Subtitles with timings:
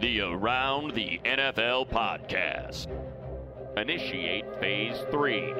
[0.00, 2.86] The Around the NFL podcast.
[3.76, 5.52] Initiate phase three.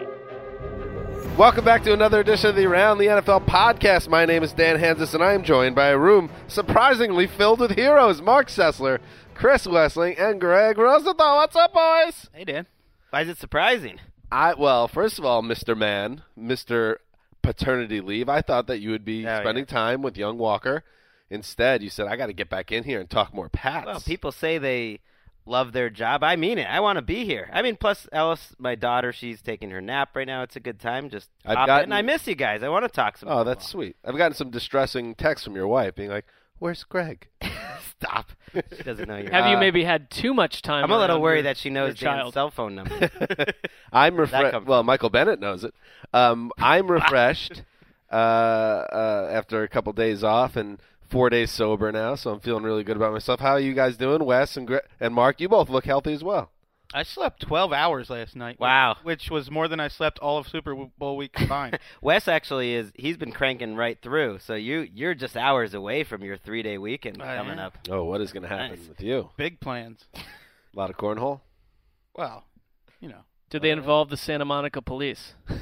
[1.36, 4.08] Welcome back to another edition of the Around the NFL podcast.
[4.08, 7.72] My name is Dan Hanzus, and I am joined by a room surprisingly filled with
[7.72, 8.98] heroes Marc Sessler,
[9.34, 11.36] Chris Wesseling, and Gregg Rosenthal.
[11.36, 12.28] What's up, boys?
[12.32, 12.66] Hey, Dan.
[13.10, 14.00] Why is it surprising?
[14.32, 15.76] I Well, first of all, Mr.
[15.76, 16.96] Man, Mr.
[17.42, 20.84] Paternity Leave, I thought that you would be Oh, spending time with young Walker.
[21.30, 23.86] Instead, you said, I got to get back in here and talk more Pats.
[23.86, 24.98] Well, people say they
[25.46, 26.22] love their job.
[26.24, 26.64] I mean it.
[26.68, 27.48] I want to be here.
[27.52, 30.42] I mean, plus Ellis, my daughter, she's taking her nap right now.
[30.42, 31.08] It's a good time.
[31.08, 31.92] Just I've pop gotten- in.
[31.92, 32.62] I miss you guys.
[32.62, 33.28] I want to talk some.
[33.28, 33.96] Oh, that's sweet.
[34.04, 36.26] I've gotten some distressing texts from your wife being like,
[36.58, 37.26] Where's Greg?
[37.98, 38.32] Stop.
[38.76, 39.30] She doesn't know you.
[39.30, 40.84] Have you Uh, maybe had too much time?
[40.84, 43.08] I'm a little worried your- that she knows your Dan's cell phone number.
[43.92, 44.66] I'm refreshed.
[44.66, 44.82] Well.
[44.82, 45.72] Michael Bennett knows it.
[46.12, 47.62] Um, I'm refreshed
[48.12, 50.78] uh, uh, after a couple days off and
[51.10, 53.40] four days sober now, so I'm feeling really good about myself.
[53.40, 55.40] How are you guys doing, Wes and Gre- and Mark?
[55.40, 56.50] You both look healthy as well.
[56.92, 58.58] I slept 12 hours last night.
[58.58, 58.96] Wow.
[59.04, 61.78] Which was more than I slept all of Super Bowl week combined.
[62.02, 62.90] Wes actually is.
[62.96, 64.40] He's been cranking right through.
[64.40, 67.58] So you you're just hours away from your three day weekend I coming am.
[67.60, 67.78] up.
[67.88, 68.88] Oh, what is going to happen Nice.
[68.88, 69.30] with you?
[69.36, 70.04] Big plans.
[70.14, 70.18] A
[70.78, 71.42] lot of cornhole.
[72.16, 72.42] Well,
[72.98, 73.20] you know.
[73.50, 75.34] Did they involve the Santa Monica police?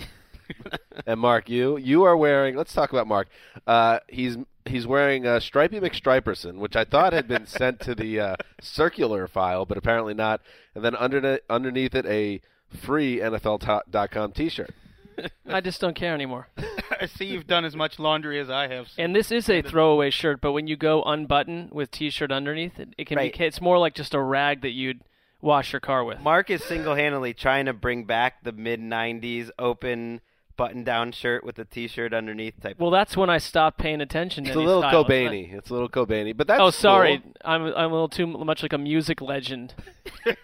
[1.06, 2.56] And Mark, you you are wearing.
[2.56, 3.28] Let's talk about Mark.
[3.66, 4.36] Uh, he's
[4.69, 9.27] he's wearing a Stripey McStriperson, which I thought had been sent to the uh, circular
[9.29, 10.41] file, but apparently not.
[10.75, 14.71] And then underneath underneath it, a free NFL.com T-shirt.
[15.49, 16.49] I just don't care anymore.
[17.01, 18.89] I see you've done as much laundry as I have.
[18.99, 22.91] And this is a throwaway shirt, but when you go unbutton with T-shirt underneath, it,
[22.97, 23.37] it can Right.
[23.37, 23.45] be.
[23.45, 25.01] It's more like just a rag that you'd
[25.41, 26.21] wash your car with.
[26.21, 30.21] Mark is single handedly trying to bring back the mid '90s open
[30.59, 32.79] button down shirt with the T-shirt underneath type.
[32.79, 35.07] Well, that's when I stopped paying attention to It's a any little styles.
[35.07, 35.55] Cobainy.
[35.55, 37.21] It's a little Cobainy, but that's oh, sorry.
[37.21, 37.33] cool.
[37.43, 39.73] I'm I'm a little too much like a music legend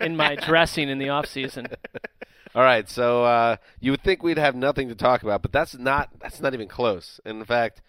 [0.01, 1.67] in my dressing in the off season.
[2.55, 5.77] All right, so uh, you would think we'd have nothing to talk about, but that's
[5.77, 7.21] not that's not even close.
[7.27, 7.83] In fact,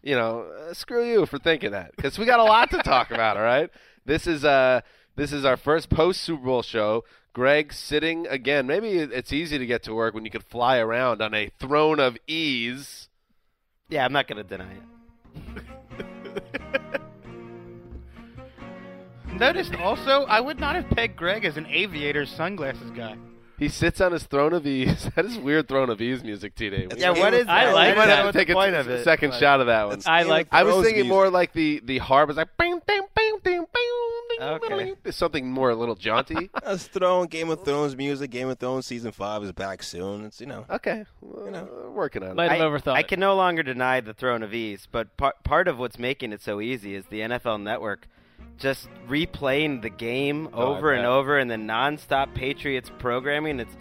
[0.00, 3.10] you know, uh, screw you for thinking that because we got a lot to talk
[3.10, 3.36] about.
[3.36, 3.68] All right,
[4.06, 4.80] this is uh
[5.16, 7.04] this is our first post Super Bowl show.
[7.32, 8.66] Greg sitting again.
[8.66, 11.98] Maybe it's easy to get to work when you could fly around on a throne
[11.98, 13.08] of ease.
[13.88, 14.82] yeah, I'm not gonna deny it.
[19.38, 23.16] Noticed also, I would not have pegged Greg as an aviator sunglasses guy.
[23.62, 25.08] He sits on his throne of ease.
[25.14, 26.88] that is weird throne of ease music today.
[26.96, 27.74] Yeah, what is I that?
[27.74, 29.04] like I I don't might know have what to take the a, point it.
[29.04, 30.00] second shot of that one.
[30.04, 30.48] I like.
[30.50, 31.08] I was thinking music.
[31.08, 34.94] more like the the harp is like bing, bing, bing, bing, bing, Okay.
[35.04, 36.50] There's something more a little jaunty.
[36.64, 38.32] That's Throne, Game of Thrones music.
[38.32, 40.24] Game of Thrones season five is back soon.
[40.24, 40.64] It's you know.
[40.68, 42.58] okay, well, uh, working on Might it.
[42.60, 43.08] have overthought I it.
[43.08, 46.42] can no longer deny the throne of ease, but part part of what's making it
[46.42, 48.08] so easy is the NFL Network
[48.58, 53.60] just replaying the game Oh, over and over, and the nonstop Patriots programming.
[53.60, 53.74] It's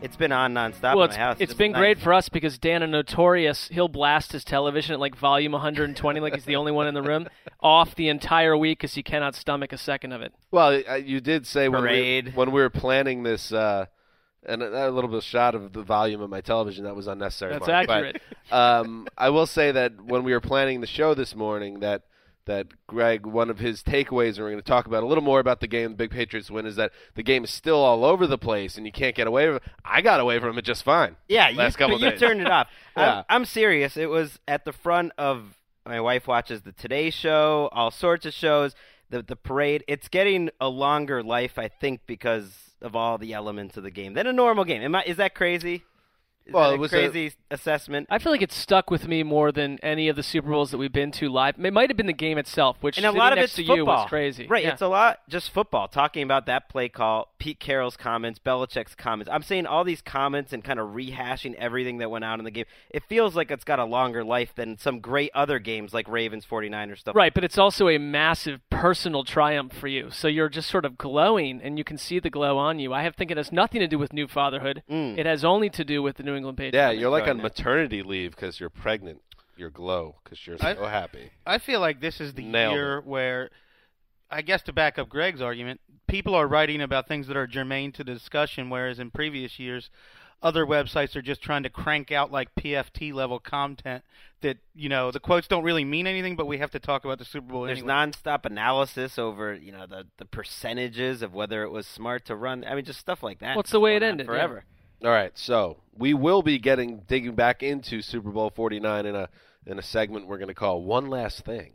[0.00, 1.36] It's been on nonstop well, in it's, house.
[1.40, 4.92] it's It been was great for us because Dan, a notorious, he'll blast his television
[4.94, 7.26] at like volume 120, like he's the only one in the room,
[7.60, 10.32] off the entire week because he cannot stomach a second of it.
[10.52, 13.86] Well, uh, you did say when we, when we were planning this, uh,
[14.46, 17.08] and a, a little bit of shot of the volume of my television that was
[17.08, 17.54] unnecessary.
[17.54, 17.86] That's Mark.
[17.88, 18.22] But, accurate.
[18.52, 22.02] um, I will say that when we were planning the show this morning, that
[22.48, 25.38] that Greg, one of his takeaways, and we're going to talk about a little more
[25.38, 28.26] about the game, the big Patriots win, is that the game is still all over
[28.26, 29.62] the place and you can't get away from it.
[29.84, 31.16] I got away from it just fine.
[31.28, 32.20] Yeah, last you, couple but you days.
[32.20, 32.66] turned it off.
[32.96, 33.18] Yeah.
[33.18, 33.96] I'm, I'm serious.
[33.96, 35.54] It was at the front of
[35.86, 38.74] my wife watches the Today Show, all sorts of shows,
[39.08, 39.84] the the parade.
[39.86, 42.52] It's getting a longer life, I think, because
[42.82, 44.82] of all the elements of the game than a normal game.
[44.82, 45.04] Am I?
[45.04, 45.84] Is that crazy?
[46.48, 48.06] Is Well, it a was a- crazy assessment.
[48.10, 50.78] I feel like it stuck with me more than any of the Super Bowls that
[50.78, 51.56] we've been to live.
[51.62, 53.62] It might have been the game itself, which and a lot of next it's to
[53.66, 53.76] football.
[53.76, 54.46] you was crazy.
[54.46, 54.72] Right, Yeah.
[54.72, 55.88] it's a lot just football.
[55.88, 59.30] Talking about that play call, Pete Carroll's comments, Belichick's comments.
[59.32, 62.50] I'm saying all these comments and kind of rehashing everything that went out in the
[62.50, 62.64] game.
[62.90, 66.44] It feels like it's got a longer life than some great other games like Ravens
[66.46, 67.14] 49 or stuff.
[67.14, 70.10] Right, but it's also a massive personal triumph for you.
[70.10, 72.92] So you're just sort of glowing, and you can see the glow on you.
[72.94, 74.82] I have think it has nothing to do with new fatherhood.
[74.90, 75.18] Mm.
[75.18, 76.74] It has only to do with the New England Patriots.
[76.74, 77.42] Yeah, you're like Right on now.
[77.44, 79.20] maternity leave because you're pregnant.
[79.56, 81.30] You're glow because you're I- so happy.
[81.46, 83.50] I feel like this is the Nailed year where,
[84.30, 87.92] I guess to back up Greg's argument, people are writing about things that are germane
[87.92, 89.90] to the discussion, whereas in previous years,
[90.40, 94.04] other websites are just trying to crank out like PFT level content
[94.40, 97.18] that you know the quotes don't really mean anything, but we have to talk about
[97.18, 97.92] the Super Bowl There's anyway.
[97.92, 102.64] nonstop analysis over, you know, the the percentages of whether it was smart to run.
[102.64, 103.56] I mean, just stuff like that.
[103.56, 104.60] Well, the way it going on ended, yeah.
[105.04, 109.28] All right, so we will be getting digging back into Super Bowl 49 in a
[109.66, 111.72] in a segment we're going to call one last thing,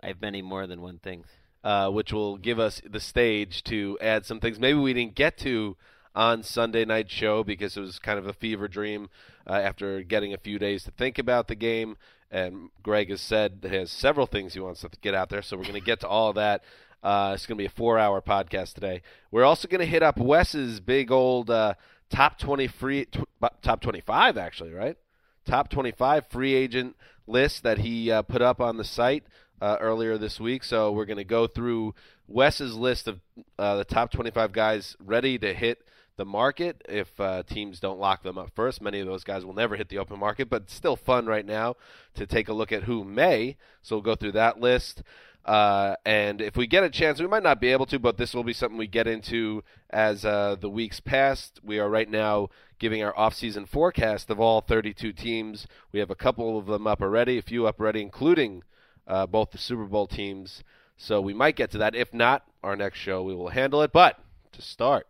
[0.00, 1.26] I have many more than one things.
[1.64, 5.38] uh, which will give us the stage to add some things maybe we didn't get
[5.38, 5.76] to
[6.14, 9.08] on Sunday night show because it was kind of a fever dream
[9.46, 11.96] uh, after getting a few days to think about the game.
[12.30, 15.62] And Greg has said has several things he wants to get out there, so we're
[15.64, 16.64] going to get to all of that.
[17.02, 19.02] Uh, it's going to be a four-hour podcast today.
[19.30, 21.74] We're also going to hit up Wes's big old uh,
[22.10, 23.24] top twenty free, tw-
[23.62, 24.96] top twenty-five actually, right?
[25.44, 26.96] Top twenty-five free agent
[27.26, 29.24] list that he uh, put up on the site
[29.60, 30.64] uh, earlier this week.
[30.64, 31.94] So we're going to go through
[32.26, 33.20] Wes's list of
[33.58, 38.22] uh, the top 25 guys ready to hit the market if uh, teams don't lock
[38.22, 38.82] them up first.
[38.82, 41.46] Many of those guys will never hit the open market, but it's still fun right
[41.46, 41.76] now
[42.14, 43.56] to take a look at who may.
[43.82, 45.02] So we'll go through that list.
[45.44, 48.32] Uh, and if we get a chance, we might not be able to, but this
[48.32, 51.50] will be something we get into as uh, the weeks pass.
[51.62, 52.48] We are right now
[52.78, 55.66] giving our off-season forecast of all 32 teams.
[55.90, 58.62] We have a couple of them up already, a few up already, including
[59.06, 60.62] uh, both the Super Bowl teams.
[60.96, 61.96] So we might get to that.
[61.96, 63.92] If not, our next show we will handle it.
[63.92, 64.18] But
[64.52, 65.08] to start,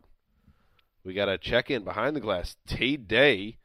[1.05, 2.57] we got to check in behind the glass.
[2.67, 3.59] T Day,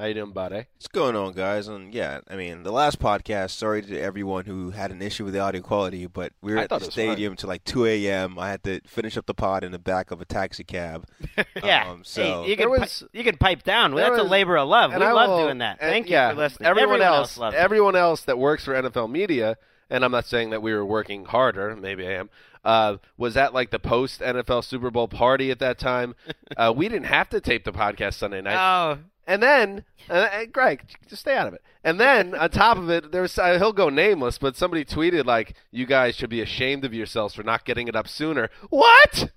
[0.00, 0.64] how you doing, buddy?
[0.76, 1.68] What's going on, guys?
[1.68, 3.50] And yeah, I mean, the last podcast.
[3.50, 6.62] Sorry to everyone who had an issue with the audio quality, but we were I
[6.62, 6.92] at the it was fine.
[6.92, 8.38] stadium till like 2 a.m.
[8.38, 11.06] I had to finish up the pod in the back of a taxi cab.
[11.62, 11.90] Yeah.
[11.90, 13.94] Um, so hey, you There can was- pi- you can pipe down.
[13.94, 14.92] there That's a labor of love.
[14.94, 15.78] We I love will- doing that.
[15.80, 16.66] and- Thank yeah, you for listening.
[16.68, 17.58] Everyone, else, loves it.
[17.58, 19.56] everyone else that works for NFL media,
[19.90, 21.76] and I'm not saying that we were working harder.
[21.76, 22.30] Maybe I am.
[22.64, 26.14] Uh, was at like the post NFL Super Bowl party at that time.
[26.56, 28.56] uh, we didn't have to tape the podcast Sunday night.
[28.58, 28.98] Oh,
[29.30, 31.62] And then, uh, Greg, just stay out of it.
[31.84, 35.54] And then on top of it, there's uh, he'll go nameless, but somebody tweeted like,
[35.70, 39.30] "You guys should be ashamed of yourselves for not getting it up sooner." What?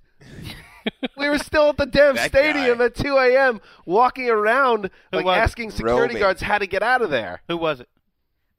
[1.17, 2.85] we were still at the damn That stadium guy.
[2.85, 3.62] at 2 a.m.
[3.85, 5.41] walking around like was it?
[5.41, 6.19] asking security Roaming.
[6.19, 7.41] guards how to get out of there.
[7.47, 7.88] Who was it?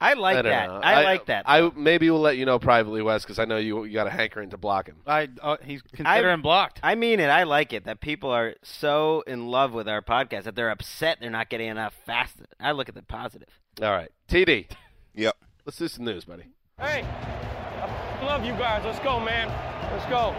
[0.04, 0.68] I like I that.
[0.68, 0.80] know.
[0.82, 1.44] I, like that.
[1.48, 4.10] I maybe we'll let you know privately, Wes, because I know you you got a
[4.10, 4.96] hankering to block him.
[5.06, 6.78] I uh, he's considering blocked.
[6.82, 7.30] I mean it.
[7.30, 11.18] I like it that people are so in love with our podcast that they're upset
[11.20, 12.36] they're not getting enough fast.
[12.60, 13.48] I look at the positive.
[13.80, 14.66] All right, TD,
[15.14, 15.36] yep.
[15.64, 16.44] let's do some news, buddy.
[16.78, 18.82] Hey, I love you guys.
[18.84, 19.48] Let's go, man.
[19.90, 20.34] Let's go.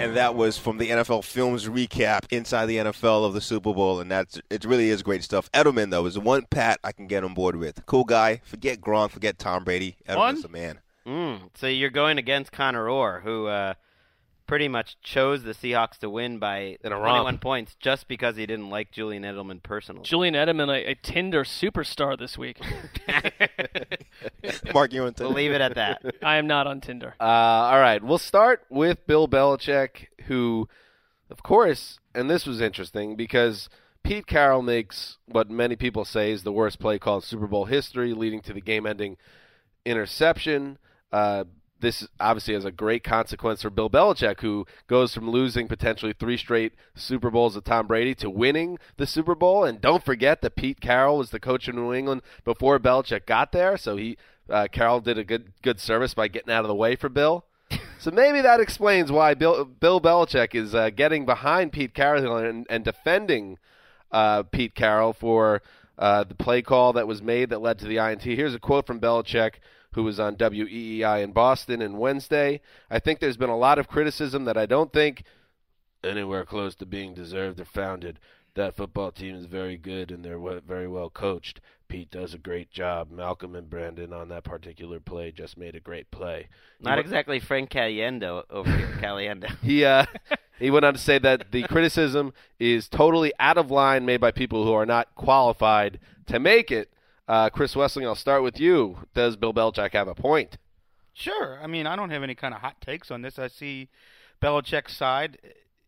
[0.00, 4.00] And that was from the NFL Films recap inside the NFL of the Super Bowl,
[4.00, 4.64] and that's it.
[4.64, 5.52] Really is great stuff.
[5.52, 7.84] Edelman though is the one Pat I can get on board with.
[7.84, 8.40] Cool guy.
[8.44, 9.10] Forget Gronk.
[9.10, 9.96] Forget Tom Brady.
[10.08, 10.42] Edelman's One?
[10.42, 10.80] the man.
[11.06, 11.50] Mm.
[11.54, 13.74] So you're going against Connor Orr, who uh,
[14.50, 17.40] pretty much chose the Seahawks to win by In a 21 romp.
[17.40, 20.02] points just because he didn't like Julian Edelman personally.
[20.02, 22.58] Julian Edelman, a, a Tinder superstar this week.
[24.74, 26.02] Mark, you want to we'll leave it at that.
[26.20, 27.14] I am not on Tinder.
[27.20, 30.68] Uh, all right, we'll start with Bill Belichick, who,
[31.30, 33.68] of course, and this was interesting because
[34.02, 37.66] Pete Carroll makes what many people say is the worst play call in Super Bowl
[37.66, 39.16] history, leading to the game-ending
[39.86, 40.78] interception.
[41.12, 41.44] Uh,
[41.80, 46.36] this obviously has a great consequence for Bill Belichick, who goes from losing potentially three
[46.36, 49.64] straight Super Bowls to Tom Brady to winning the Super Bowl.
[49.64, 53.52] And don't forget that Pete Carroll was the coach of New England before Belichick got
[53.52, 54.16] there, so he
[54.48, 57.44] uh, Carroll did a good good service by getting out of the way for Bill.
[58.00, 62.66] So maybe that explains why Bill Bill Belichick is uh, getting behind Pete Carroll and,
[62.70, 63.58] and defending
[64.10, 65.60] uh, Pete Carroll for
[65.98, 68.22] uh, the play call that was made that led to the INT.
[68.22, 69.56] Here's a quote from Belichick,
[69.92, 72.60] who was on WEEI in Boston on Wednesday.
[72.90, 75.24] I think there's been a lot of criticism that I don't think
[76.02, 78.18] anywhere close to being deserved or founded.
[78.54, 81.60] That football team is very good and they're very well coached.
[81.88, 83.10] Pete does a great job.
[83.10, 86.48] Malcolm and Brandon on that particular play just made a great play.
[86.80, 88.96] Not exactly Frank Caliendo over here.
[89.00, 89.50] Caliendo.
[89.62, 90.06] he uh,
[90.58, 94.30] he went on to say that the criticism is totally out of line, made by
[94.30, 96.92] people who are not qualified to make it.
[97.28, 98.98] Uh, Chris Wesseling, I'll start with you.
[99.14, 100.58] Does Bill Belichick have a point?
[101.14, 101.58] Sure.
[101.62, 103.38] I mean, I don't have any kind of hot takes on this.
[103.38, 103.88] I see
[104.42, 105.38] Belichick's side.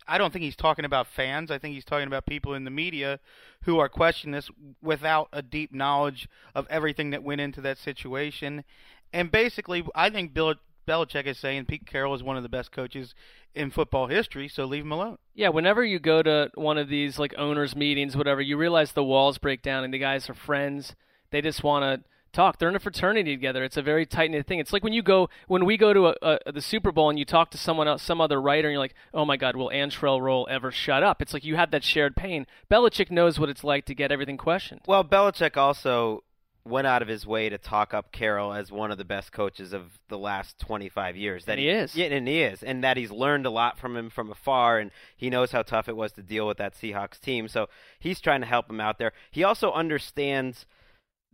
[0.06, 1.50] I don't think he's talking about fans.
[1.50, 3.20] I think he's talking about people in the media
[3.62, 4.50] who are questioning this
[4.82, 8.64] without a deep knowledge of everything that went into that situation.
[9.12, 10.54] And basically, I think Bill
[10.86, 13.14] Belichick is saying Pete Carroll is one of the best coaches
[13.54, 15.18] in football history, so leave him alone.
[15.34, 19.04] Yeah, whenever you go to one of these like owners meetings, whatever, you realize the
[19.04, 20.94] walls break down and the guys are friends.
[21.32, 22.58] They just want to talk.
[22.58, 23.64] They're in a fraternity together.
[23.64, 24.58] It's a very tight knit thing.
[24.58, 27.18] It's like when you go when we go to a, a, the Super Bowl and
[27.18, 29.70] you talk to someone else, some other writer, and you're like, "Oh my God, will
[29.70, 32.46] Antrel Rolle ever shut up?" It's like you have that shared pain.
[32.70, 34.80] Belichick knows what it's like to get everything questioned.
[34.86, 36.24] Well, Belichick also
[36.64, 39.72] went out of his way to talk up Carroll as one of the best coaches
[39.72, 41.44] of the last 25 years.
[41.44, 41.96] That And he is.
[41.96, 42.62] Yeah, and he is.
[42.62, 45.88] And that he's learned a lot from him from afar, and he knows how tough
[45.88, 47.48] it was to deal with that Seahawks team.
[47.48, 49.12] So he's trying to help him out there.
[49.30, 50.66] He also understands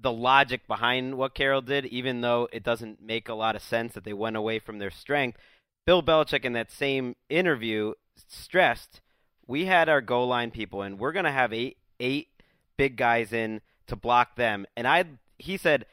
[0.01, 3.95] the logic behind what Carroll did, even though it doesn't make a lot of sense
[3.95, 5.39] that they went away from their strength.
[5.87, 7.95] Bill Belichick in that same interview
[8.29, 9.01] stressed
[9.49, 12.29] we had our goal line people and we're going to have eight eight
[12.77, 14.65] big guys in to block them.
[14.77, 15.05] And I
[15.39, 15.87] he said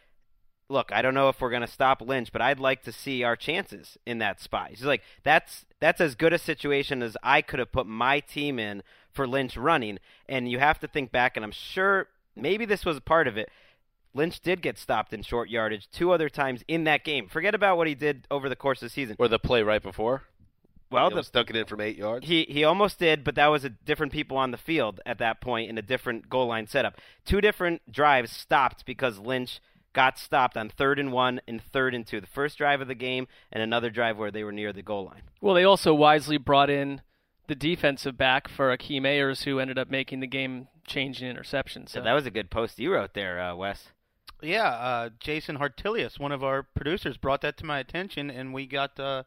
[0.69, 3.23] look I don't know if we're going to stop Lynch but I'd like to see
[3.23, 4.69] our chances in that spot.
[4.69, 8.59] He's like that's that's as good a situation as I could have put my team
[8.59, 9.97] in for Lynch running.
[10.27, 13.49] And you have to think back and I'm sure maybe this was part of it
[14.15, 17.77] Lynch did get stopped in short yardage two other times in that game forget about
[17.77, 20.23] what he did over the course of the season Or the play right before?
[20.89, 22.25] well He the stuck it in from eight yards.
[22.25, 25.41] he he almost did, but that was a different people on the field at that
[25.41, 26.99] point in a different goal line setup.
[27.25, 29.59] Two different drives stopped because Lynch
[29.93, 32.19] got stopped on third and one and third and two.
[32.21, 35.05] The first drive of the game and another drive where they were near the goal
[35.05, 35.21] line.
[35.41, 37.01] Well, they also wisely brought in
[37.47, 41.87] the defensive back for Akeem Ayers, who ended up making the game changing interception.
[41.87, 43.87] So So that was a good post you wrote there, uh, Wes.
[44.41, 48.65] Yeah, uh, Jason Hartilius, one of our producers, brought that to my attention, and we
[48.67, 49.23] got uh,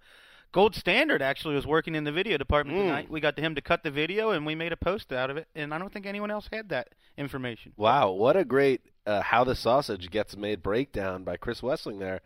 [0.52, 2.82] Gold Standard actually was working in the video department Mm.
[2.82, 3.10] tonight.
[3.10, 5.36] We got to him to cut the video, and we made a post out of
[5.36, 5.48] it.
[5.54, 7.72] And I don't think anyone else had that information.
[7.76, 12.20] Wow, what a great uh, how the sausage gets made breakdown by Chris Wesseling there.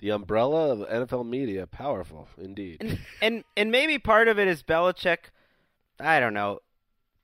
[0.00, 2.78] The umbrella of NFL media, powerful indeed.
[2.80, 5.30] And and and maybe part of it is Belichick.
[5.98, 6.60] I don't know,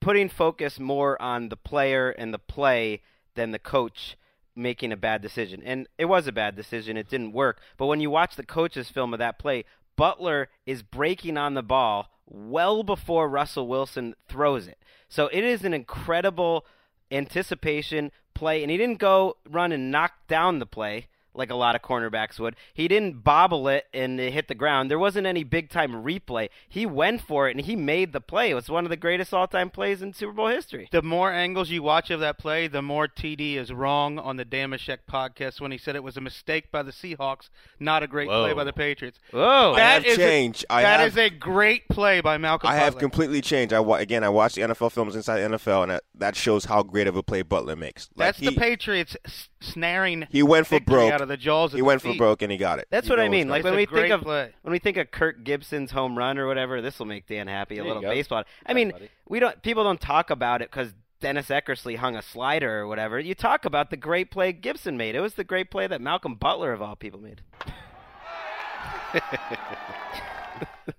[0.01, 3.01] putting focus more on the player and the play
[3.37, 4.17] than the coach
[4.57, 5.63] making a bad decision.
[5.65, 6.97] And it was a bad decision.
[6.97, 7.61] It didn't work.
[7.77, 9.65] But when you watch the coach's film of that play,
[9.97, 14.79] Butler is breaking on the ball well before Russell Wilson throws it.
[15.09, 16.65] So it is an incredible
[17.11, 18.63] anticipation play.
[18.63, 22.39] And he didn't go run and knock down the play like a lot of cornerbacks
[22.39, 22.57] would.
[22.73, 24.91] He didn't bobble it and it hit the ground.
[24.91, 26.49] There wasn't any big time replay.
[26.69, 28.51] He went for it and he made the play.
[28.51, 30.89] It was one of the greatest all time plays in Super Bowl history.
[30.93, 34.45] The more angles you watch of that play, the more TD is wrong on the
[34.45, 37.49] Dameshek podcast when he said it was a mistake by the Seahawks,
[37.81, 39.19] not a great play by the Patriots.
[39.31, 39.73] Whoa.
[39.75, 40.65] I That have is a- changed.
[40.71, 42.71] I That have- is a great play by Malcolm.
[42.71, 43.73] I have completely changed.
[43.73, 46.83] I again, I watched the NFL films inside the NFL, and that, that shows how
[46.83, 48.09] great of a play Butler makes.
[48.15, 50.27] Like, That's he, the Patriots s- snaring.
[50.31, 51.13] He went for broke.
[51.13, 51.73] out of the jaws.
[51.73, 52.87] Of He went for broke, and he got it.
[52.91, 53.49] That's He what I mean.
[53.49, 54.53] Like when we think great of play.
[54.63, 57.75] when we think of Kirk Gibson's home run or whatever, this will make Dan happy.
[57.75, 58.11] A There you little go.
[58.11, 58.45] baseball.
[58.67, 59.09] I Yeah, mean, buddy.
[59.29, 59.61] we don't.
[59.63, 63.19] People don't talk about it because Dennis Eckersley hung a slider or whatever.
[63.19, 65.15] You talk about the great play Gibson made.
[65.15, 67.41] It was the great play that Malcolm Butler of all people made.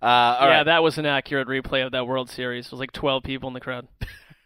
[0.01, 0.63] Uh, all yeah, right.
[0.63, 2.65] that was an accurate replay of that World Series.
[2.65, 3.87] It was like 12 people in the crowd.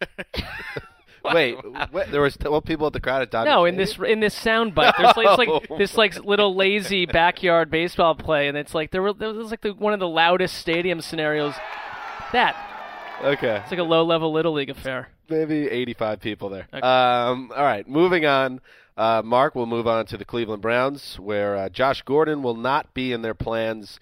[1.34, 1.56] Wait,
[1.92, 4.34] wait, there was twelve people at the crowd at Dodger No, in this in this
[4.34, 8.74] sound bite, there's like, it's like this like little lazy backyard baseball play, and it's
[8.74, 11.54] like there were there was like the, one of the loudest stadium scenarios.
[12.32, 12.56] That
[13.22, 13.56] Okay.
[13.62, 15.08] it's like a low level little league affair.
[15.28, 16.66] maybe 85 people there.
[16.72, 16.80] Okay.
[16.80, 18.60] Um, all right, moving on.
[18.96, 22.92] Uh, Mark, we'll move on to the Cleveland Browns, where uh, Josh Gordon will not
[22.94, 23.98] be in their plans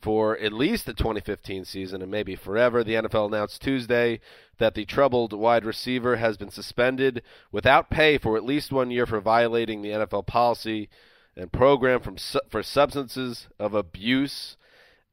[0.00, 2.84] for at least the 2015 season and maybe forever.
[2.84, 4.20] The NFL announced Tuesday
[4.58, 9.06] that the troubled wide receiver has been suspended without pay for at least one year
[9.06, 10.88] for violating the NFL policy
[11.36, 12.16] and program from
[12.48, 14.56] for substances of abuse.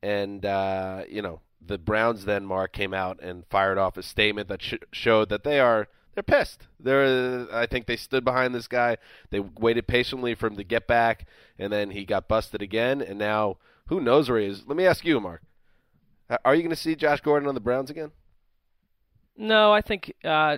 [0.02, 4.48] And uh, you know, the Browns then Mark came out and fired off a statement
[4.50, 6.67] that sh- showed that they are they're pissed.
[6.79, 8.98] They're I think they stood behind this guy.
[9.29, 11.25] They waited patiently for him to get back,
[11.58, 14.63] and then he got busted again, and now who knows where he is?
[14.67, 15.41] Let me ask you, Mark.
[16.46, 18.12] Are you going to see Josh Gordon on the Browns again?
[19.38, 20.58] No, I think uh,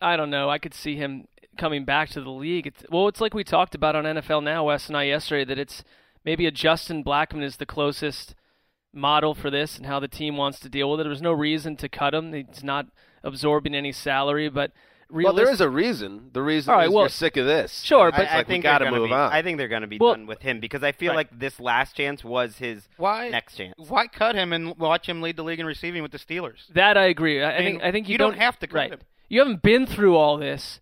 [0.00, 0.48] I don't know.
[0.48, 1.26] I could see him
[1.58, 2.66] coming back to the league.
[2.66, 5.58] It's, well, it's like we talked about on NFL Now, Wes and I yesterday, that
[5.58, 5.84] it's
[6.24, 8.34] maybe a Justin Blackmon is the closest
[8.92, 11.04] model for this and how the team wants to deal with it.
[11.04, 12.32] There was no reason to cut him.
[12.32, 12.86] He's not
[13.22, 14.72] absorbing any salary, but
[15.12, 16.30] well, there is a reason.
[16.32, 17.82] The reason All right, is well, you're sick of this.
[17.82, 19.32] Sure, but I, I like think got to they're gonna move be, on.
[19.32, 21.16] I think they're going to be Well- done with him because I feel Right.
[21.30, 23.74] like this last chance was his Why next chance.
[23.76, 26.66] Why cut him and watch him lead the league in receiving with the Steelers?
[26.74, 27.42] that I agree.
[27.42, 28.90] I, I I mean, think I think you, you don't have to cut right.
[28.90, 29.00] him.
[29.28, 30.80] You haven't been through all this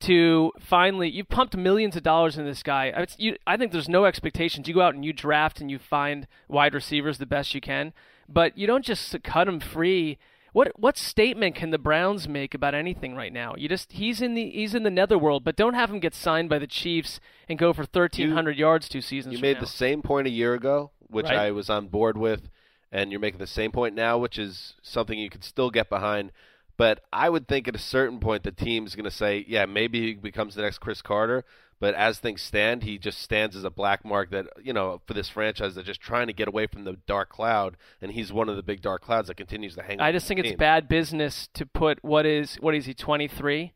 [0.00, 2.92] to finally you've pumped millions of dollars in this guy.
[2.94, 4.68] I, it's, you, I think there's no expectations.
[4.68, 7.92] You go out and you draft and you find wide receivers the best you can,
[8.28, 10.18] but you don't just cut him free.
[10.52, 13.54] What what statement can the Browns make about anything right now?
[13.56, 16.48] You just he's in the he's in the netherworld, but don't have him get signed
[16.48, 19.34] by the Chiefs and go for 1300 yards two seasons.
[19.34, 19.60] You made now.
[19.60, 21.36] the same point a year ago, which Right.
[21.36, 22.48] I was on board with,
[22.90, 26.32] and you're making the same point now, which is something you could still get behind.
[26.78, 30.00] But I would think at a certain point the team's going to say, yeah, maybe
[30.08, 31.44] he becomes the next Cris Carter.
[31.78, 35.14] But as things stand, he just stands as a black mark that you know for
[35.14, 38.48] this franchise that's just trying to get away from the dark cloud, and he's one
[38.48, 40.00] of the big dark clouds that continues to hang.
[40.00, 43.72] I just think it's bad business to put what is what is he 23?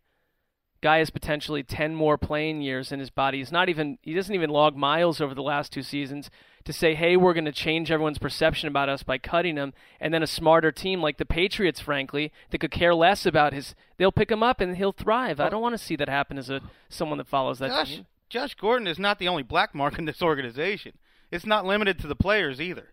[0.82, 3.38] Guy has potentially 10 more playing years in his body.
[3.38, 6.30] He's not even he doesn't even log miles over the last two seasons
[6.64, 10.12] to say, "Hey, we're going to change everyone's perception about us by cutting him." And
[10.14, 14.12] then a smarter team like the Patriots, frankly, that could care less about his, they'll
[14.12, 15.40] pick him up and he'll thrive.
[15.40, 15.50] I oh.
[15.50, 18.06] don't want to see that happen as a someone that follows that Josh, team.
[18.28, 20.92] Josh Gordon is not the only black mark in this organization.
[21.30, 22.92] It's not limited to the players either.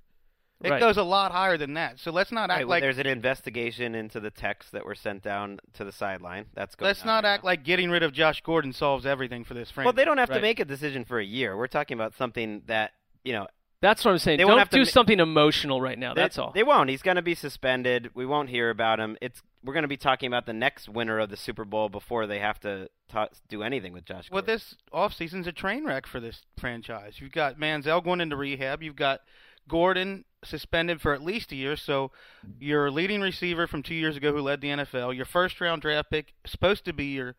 [0.63, 0.79] It Right.
[0.79, 1.99] goes a lot higher than that.
[1.99, 4.95] So let's not act Right, well, like there's an investigation into the texts that were
[4.95, 6.47] sent down to the sideline.
[6.55, 7.47] That's going let's on not right act now.
[7.49, 9.85] like getting rid of Josh Gordon solves everything for this franchise.
[9.85, 11.55] Well, they don't have to make a decision for a year.
[11.55, 12.93] We're talking about something that
[13.23, 13.47] you know.
[13.79, 14.39] That's what I'm saying.
[14.39, 16.15] They won't Don't have to do ma- something emotional right now.
[16.15, 16.51] they- That's all.
[16.51, 16.89] They won't.
[16.89, 18.09] He's going to be suspended.
[18.15, 19.15] We won't hear about him.
[19.21, 22.25] It's we're going to be talking about the next winner of the Super Bowl before
[22.25, 24.31] they have to ta- do anything with Josh.
[24.31, 24.55] Well, Gordon.
[24.55, 27.19] this offseason's a train wreck for this franchise.
[27.21, 28.81] You've got Manziel going into rehab.
[28.81, 29.21] You've got
[29.67, 31.75] Gordon suspended for at least a year.
[31.75, 32.11] So
[32.59, 36.09] your leading receiver from two years ago who led the NFL, your first round draft
[36.09, 37.35] pick, supposed to be your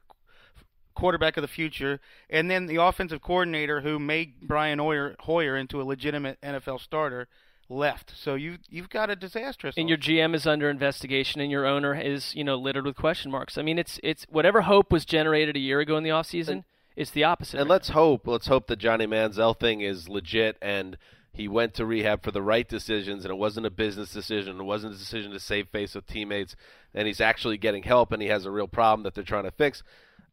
[0.94, 5.80] quarterback of the future, and then the offensive coordinator who made Brian Hoyer, Hoyer into
[5.80, 7.28] a legitimate NFL starter
[7.68, 8.12] left.
[8.16, 9.76] So you you've got a disastrous.
[9.76, 9.98] and your.
[9.98, 13.56] GM is under investigation, and your owner is, you know, littered with question marks.
[13.56, 16.64] I mean, it's it's whatever hope was generated a year ago in the offseason,
[16.96, 17.60] it's the opposite.
[17.60, 20.98] And right let's hope, let's hope the Johnny Manziel thing is legit and
[21.38, 24.60] he went to rehab for the right decisions and it wasn't a business decision.
[24.60, 26.56] It wasn't a decision to save face with teammates
[26.94, 29.52] and he's actually getting help and he has a real problem that they're trying to
[29.52, 29.84] fix.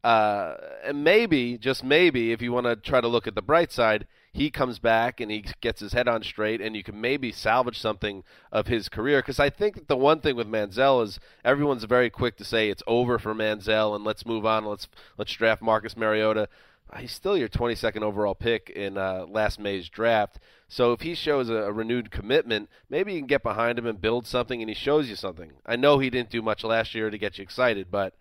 [0.03, 3.71] Uh, and maybe, just maybe, if you want to try to look at the bright
[3.71, 7.31] side, he comes back and he gets his head on straight, and you can maybe
[7.31, 9.19] salvage something of his career.
[9.19, 12.69] Because I think that the one thing with Manziel is everyone's very quick to say
[12.69, 14.65] it's over for Manziel and let's move on.
[14.65, 14.87] Let's
[15.17, 16.49] let's draft Marcus Mariota.
[16.97, 20.39] He's still your 22nd overall pick in uh, last May's draft.
[20.67, 23.99] So if he shows a, a renewed commitment, maybe you can get behind him and
[23.99, 25.51] build something, and he shows you something.
[25.65, 28.13] I know he didn't do much last year to get you excited, but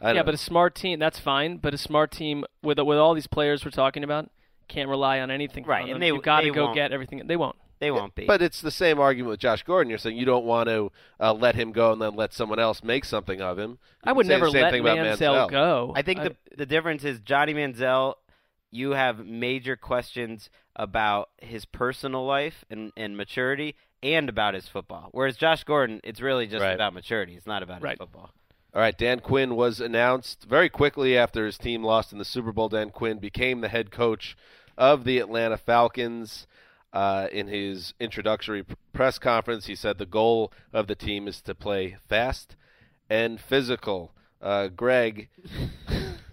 [0.00, 0.26] I don't yeah, know.
[0.26, 1.56] but a smart team that's fine.
[1.56, 4.30] But a smart team with with all these players we're talking about
[4.68, 5.64] can't rely on anything.
[5.64, 6.00] Right, from and them.
[6.00, 6.74] they- you got to go won't.
[6.74, 7.22] get everything.
[7.26, 7.56] They won't.
[7.84, 8.26] They won't be.
[8.26, 9.90] But it's the same argument with Josh Gordon.
[9.90, 12.82] You're saying you don't want to uh, let him go and then let someone else
[12.82, 13.70] make something of him.
[13.72, 15.92] You I would can say the never same let thing about Manziel go.
[15.94, 18.14] I think the the difference is Johnny Manziel.
[18.70, 25.08] You have major questions about his personal life and, and maturity, and about his football.
[25.12, 26.72] Whereas Josh Gordon, it's really just Right.
[26.74, 27.36] about maturity.
[27.36, 27.92] It's not about Right.
[27.92, 28.30] his football.
[28.74, 32.50] All right, Dan Quinn was announced very quickly after his team lost in the Super
[32.50, 32.68] Bowl.
[32.68, 34.36] Dan Quinn became the head coach
[34.76, 36.48] of the Atlanta Falcons.
[36.94, 41.42] Uh, in his introductory p- press conference, he said the goal of the team is
[41.42, 42.54] to play fast
[43.10, 44.12] and physical.
[44.40, 45.28] Uh, Greg,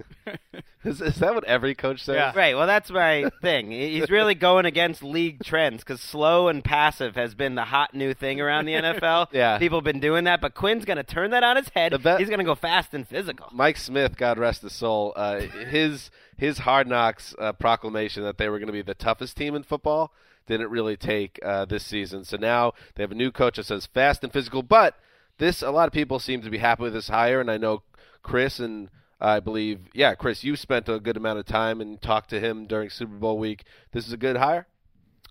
[0.84, 2.16] Is, is that what every coach says?
[2.16, 2.32] Yeah.
[2.36, 2.56] Right.
[2.56, 3.70] Well, that's my thing.
[3.70, 8.14] He's really going against league trends because slow and passive has been the hot new
[8.16, 9.28] thing around the NFL.
[9.32, 9.60] Yeah.
[9.60, 11.92] People have been doing that, but Quinn's going to turn that on his head.
[11.92, 13.48] The bet- He's going to go fast and physical.
[13.52, 18.50] Mike Smith, God rest his soul, uh, his his hard knocks uh, proclamation that they
[18.50, 20.12] were going to be the toughest team in football
[20.48, 22.24] didn't really take uh, this season.
[22.24, 24.64] So now they have a new coach that says fast and physical.
[24.64, 24.98] But
[25.38, 27.84] this, a lot of people seem to be happy with this hire, and I know
[28.22, 32.32] Chris and I believe, yeah, Chris, you spent a good amount of time and talked
[32.32, 33.64] to him during Super Bowl week.
[33.92, 34.68] This is a good hire.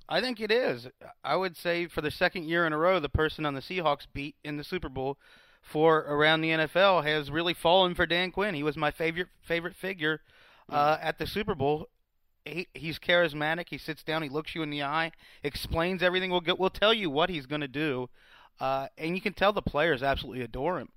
[0.09, 0.89] I think it is.
[1.23, 4.07] I would say for the second year in a row, the person on the Seahawks
[4.13, 5.19] beat in the Super Bowl
[5.63, 8.55] for around the NFL has really fallen for Dan Quinn.
[8.55, 10.21] He was my favorite favorite figure
[10.69, 11.89] uh, at the Super Bowl.
[12.45, 13.67] He, he's charismatic.
[13.69, 14.23] He sits down.
[14.23, 16.31] He looks you in the eye, explains everything.
[16.31, 18.09] We'll get, we'll tell you what he's going to do,
[18.59, 20.89] uh, and you can tell the players absolutely adore him.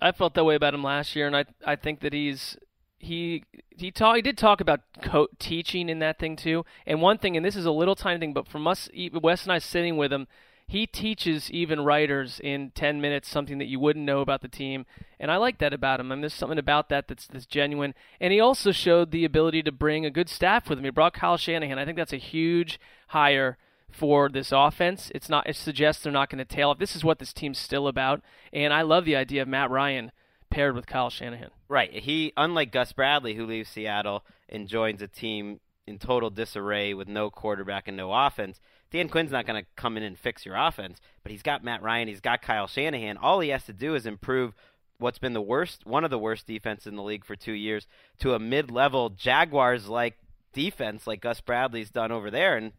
[0.00, 2.56] I felt that way about him last year, and I I think that he's
[2.98, 6.64] he he talk, he did talk about co- teaching in that thing too.
[6.86, 8.88] And one thing, and this is a little tiny thing, but from us,
[9.22, 10.26] Wes and I sitting with him,
[10.66, 14.84] he teaches even writers in ten minutes something that you wouldn't know about the team,
[15.20, 16.10] and I like that about him.
[16.10, 17.94] I mean, there's something about that that's that's genuine.
[18.20, 20.84] And he also showed the ability to bring a good staff with him.
[20.84, 21.78] He brought Kyle Shanahan.
[21.78, 23.58] I think that's a huge hire
[23.90, 25.12] for this offense.
[25.14, 25.48] It's not.
[25.48, 26.78] It suggests they're not going to tail off.
[26.78, 30.10] This is what this team's still about, and I love the idea of Matt Ryan
[30.50, 31.50] paired with Kyle Shanahan.
[31.68, 31.92] Right.
[31.92, 37.08] He, unlike Gus Bradley, who leaves Seattle and joins a team in total disarray with
[37.08, 38.60] no quarterback and no offense.
[38.90, 41.82] Dan Quinn's not going to come in and fix your offense, but he's got Matt
[41.82, 43.16] Ryan, he's got Kyle Shanahan.
[43.16, 44.54] All he has to do is improve
[44.98, 47.86] what's been the worst, one of the worst defenses in the league for two years,
[48.20, 50.18] to a mid-level Jaguars-like
[50.52, 52.72] defense, like Gus Bradley's done over there, and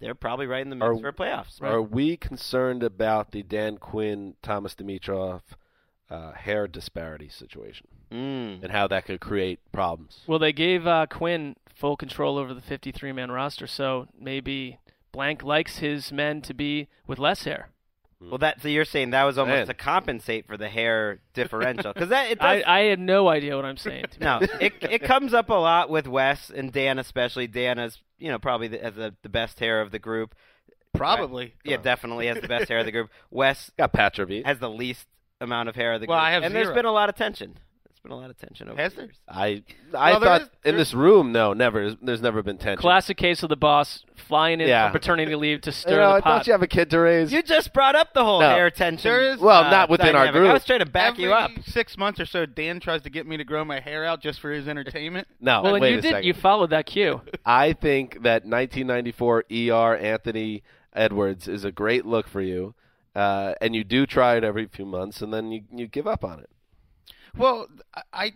[0.00, 1.62] they're probably right in the mix Are- for playoffs.
[1.62, 5.42] Are we concerned about the Dan Quinn, Thomas Dimitroff
[6.10, 8.62] uh, hair disparity situation Mm.
[8.62, 10.20] and how that could create problems?
[10.26, 14.78] Well, they gave uh, Quinn full control over the 53-man roster, so maybe
[15.12, 17.68] Blank likes his men to be with less hair.
[18.20, 19.66] Well, that so you're saying that was almost Man.
[19.68, 23.54] to compensate for the hair differential because that it I, does, I had no idea
[23.54, 24.06] what I'm saying.
[24.12, 27.46] to No, it it comes up a lot with Wes and Dan, especially.
[27.46, 30.34] Dan is, you know, probably the, has the, the best hair of the group.
[30.94, 31.54] Probably.
[31.64, 33.10] Yeah, definitely has the best hair of the group.
[33.30, 35.06] Wes Got Patrick has the least
[35.40, 36.24] amount of hair of the Well, group.
[36.26, 37.54] I have and there's been a lot of tension.
[37.84, 39.08] There's been a lot of tension over Has there?
[39.28, 39.62] I
[39.94, 41.92] I Well, thought is- in there's- this room, no, never.
[41.94, 42.80] There's never been tension.
[42.80, 44.86] Classic case of the boss flying in Yeah.
[44.90, 46.30] from paternity leave to stir You stir know, the pot.
[46.38, 47.32] don't you have a kid to raise?
[47.32, 48.50] You just brought up the whole No.
[48.50, 49.10] hair tension.
[49.10, 50.50] There is- well, uh, not within our group.
[50.50, 51.50] I was trying to back Every you up.
[51.64, 54.40] Six months or so, Dan tries to get me to grow my hair out just
[54.40, 55.26] for his entertainment.
[55.40, 56.10] no, well, wait you a did.
[56.10, 56.24] second.
[56.26, 57.20] You followed that cue.
[57.46, 62.74] I think that 1994 ER Anthony Edwards is a great look for you,
[63.14, 66.24] uh, and you do try it every few months, and then you you give up
[66.24, 66.50] on it.
[67.36, 67.68] Well,
[68.12, 68.32] I,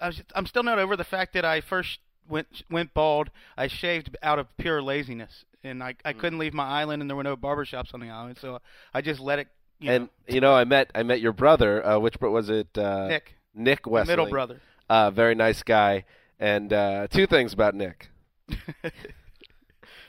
[0.00, 3.30] I I'm still not over the fact that I first went went bald.
[3.56, 5.96] I shaved out of pure laziness, and I, Mm.
[6.04, 8.60] I couldn't leave my island, and there were no barbershops on the island, so
[8.94, 9.48] I just let it.
[9.78, 11.84] You and know, you know, I met I met your brother.
[11.84, 12.76] Uh, which was it?
[12.76, 14.06] Uh, Nick, Nick Wesseling.
[14.08, 14.60] middle brother.
[14.88, 16.04] Uh, very nice guy.
[16.38, 18.10] And uh, two things about Nick.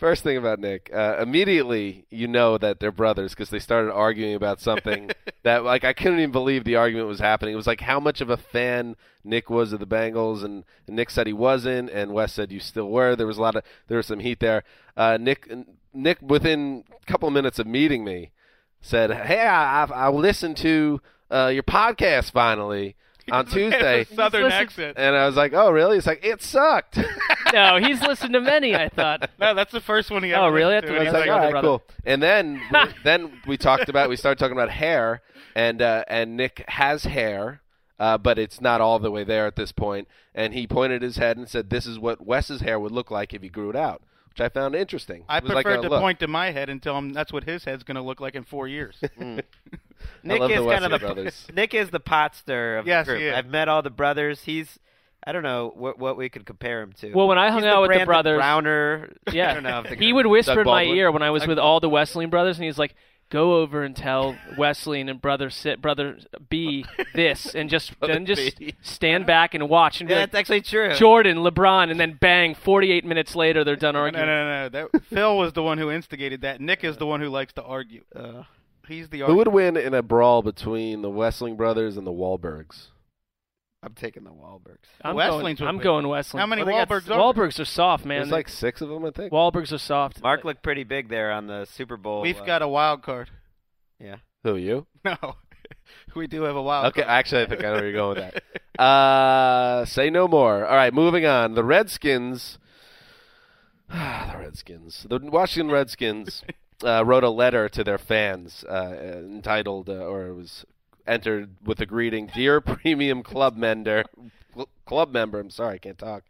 [0.04, 4.36] First thing about Nick, uh, immediately you know that they're brothers because they started arguing
[4.36, 5.10] about something
[5.44, 7.54] that, like, I couldn't even believe the argument was happening.
[7.54, 10.98] It was like how much of a fan Nick was of the Bengals, and, and
[10.98, 13.16] Nick said he wasn't, and Wes said you still were.
[13.16, 14.66] There was a lot of there was some heat there.
[14.98, 15.50] Uh, Nick,
[15.94, 18.32] Nick, within a couple of minutes of meeting me,
[18.82, 21.00] said, "Hey, I, I've, I listened to
[21.32, 22.98] uh, your podcast finally
[23.32, 24.98] on Tuesday." It's a southern Listen- accent.
[24.98, 26.98] And I was like, "Oh, really?" It's like it sucked.
[27.54, 28.76] no, he's listened to many.
[28.76, 29.30] I thought.
[29.40, 30.76] No, that's the first one he Oh, really?
[30.76, 30.96] listened I to.
[30.96, 32.62] I was He's you like, were "All the right, brother." cool." And then
[33.04, 35.22] then we talked about we started talking about hair,
[35.56, 37.62] and uh, and Nick has hair,
[38.00, 40.08] uh, but it's not all the way there at this point.
[40.36, 43.34] And he pointed his head and said, "This is what Wes's hair would look like
[43.34, 44.02] if he grew it out,"
[44.34, 45.24] which I found interesting.
[45.30, 46.02] I It like prefer to look.
[46.02, 48.36] point to my head and tell him that's what his head's going to look like
[48.36, 48.98] in four years.
[49.20, 49.44] Mm.
[50.24, 51.48] Nick is kind of the brothers.
[51.54, 53.34] Nick is the pot stir of Yes, the group.
[53.36, 54.42] I've met all the brothers.
[54.44, 54.78] He's
[55.26, 57.14] I don't know what what we could compare him to.
[57.14, 59.14] Well, when I hung He's out with the brothers- Browner.
[59.32, 59.84] Yeah, I don't know.
[59.98, 60.98] He would whisper in my Baldwin?
[60.98, 62.96] ear when I was with all the Wesseling brothers, and he's like,
[63.34, 66.20] "Go over and tell Wesleyan and brother sit brother
[66.50, 68.76] B this, and just then just B.
[68.82, 70.94] stand back and watch and be Yeah, like, that's actually true.
[70.96, 74.26] Jordan, LeBron, and then bang, 48 minutes later they're done no, no, arguing.
[74.28, 74.70] no, no.
[74.70, 76.62] That, Phil was the one who instigated that.
[76.62, 78.04] Nick is the one who likes to argue.
[78.16, 78.44] Uh,
[78.88, 82.88] He's the Who would win in a brawl between the Wesseling brothers and the Wahlbergs?
[83.84, 84.78] I'm taking the Wahlbergs.
[85.02, 85.44] I'm Wesselings going.
[85.60, 85.84] would I'm win.
[85.84, 86.40] going Wesseling.
[86.40, 87.20] How many Well, they got Wahlbergs are?
[87.34, 88.20] Wahlbergs are soft, man.
[88.22, 89.34] There's like six of them, I think.
[89.34, 90.22] Wahlbergs are soft.
[90.24, 92.22] Mark looked pretty big there on the Super Bowl.
[92.22, 93.30] We've uh, got a wild card.
[94.00, 94.18] yeah.
[94.44, 94.88] Who you?
[95.04, 95.16] No.
[96.16, 96.88] we do have a wild.
[96.88, 97.12] Okay, card.
[97.12, 98.44] actually, I think I know where you're going with that.
[98.80, 100.66] Uh, say no more.
[100.66, 101.54] All right, moving on.
[101.54, 102.58] The Redskins.
[103.88, 105.06] the Redskins.
[105.08, 106.44] The Washington Redskins
[106.84, 110.66] uh, wrote a letter to their fans uh, entitled, uh, or it was
[111.08, 114.04] entered with a greeting, "Dear Premium Club Member."
[114.86, 115.40] Club member.
[115.40, 116.24] I'm sorry, I can't talk.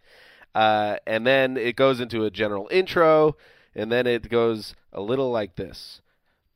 [0.55, 3.36] Uh, and then it goes into a general intro,
[3.75, 6.01] and then it goes a little like this.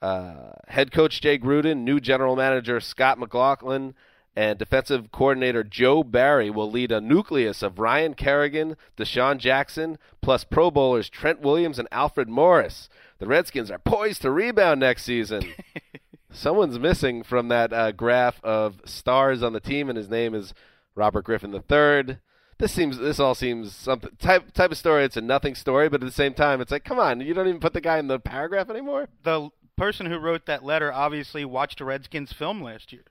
[0.02, 3.96] Uh, head coach Jay Gruden, new general manager Scot McCloughan,
[4.36, 10.44] and defensive coordinator Joe Barry will lead a nucleus of Ryan Kerrigan, DeSean Jackson, plus
[10.44, 12.88] Pro Bowlers Trent Williams and Alfred Morris.
[13.18, 15.42] The Redskins are poised to rebound next season.
[16.32, 20.54] Someone's missing from that uh, graph of stars on the team, and his name is
[20.96, 22.18] Robert Griffin III.
[22.60, 22.98] This seems.
[22.98, 25.04] This all seems something type type of story.
[25.04, 27.48] It's a nothing story, but at the same time, it's like, come on, you don't
[27.48, 29.08] even put the guy in the paragraph anymore.
[29.24, 33.04] The person who wrote that letter obviously watched a Redskins film last year.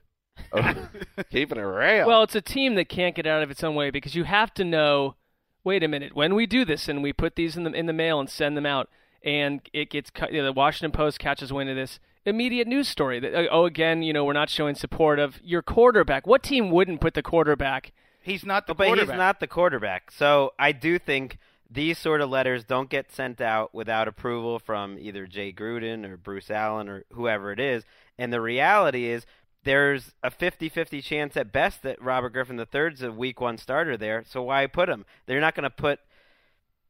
[0.51, 0.89] Oh,
[1.31, 2.07] keeping it real.
[2.07, 4.53] Well, it's a team that can't get out of its own way because you have
[4.55, 5.15] to know.
[5.63, 6.15] Wait a minute.
[6.15, 8.55] When we do this and we put these in the in the mail and send
[8.57, 8.89] them out,
[9.23, 12.87] and it gets cut, you know, the Washington Post catches wind of this immediate news
[12.87, 13.19] story.
[13.19, 16.27] That, uh, oh, again, you know, we're not showing support of your quarterback.
[16.27, 17.93] What team wouldn't put the quarterback?
[18.21, 19.13] He's not the oh, but quarterback.
[19.13, 20.11] he's not the quarterback.
[20.11, 24.97] So I do think these sort of letters don't get sent out without approval from
[24.99, 27.83] either Jay Gruden or Bruce Allen or whoever it is.
[28.17, 29.25] And the reality is
[29.63, 33.97] there's a 50-50 chance at best that Robert Griffin III is a week one starter
[33.97, 34.23] there.
[34.27, 35.05] So why put him?
[35.25, 35.99] They're not going to put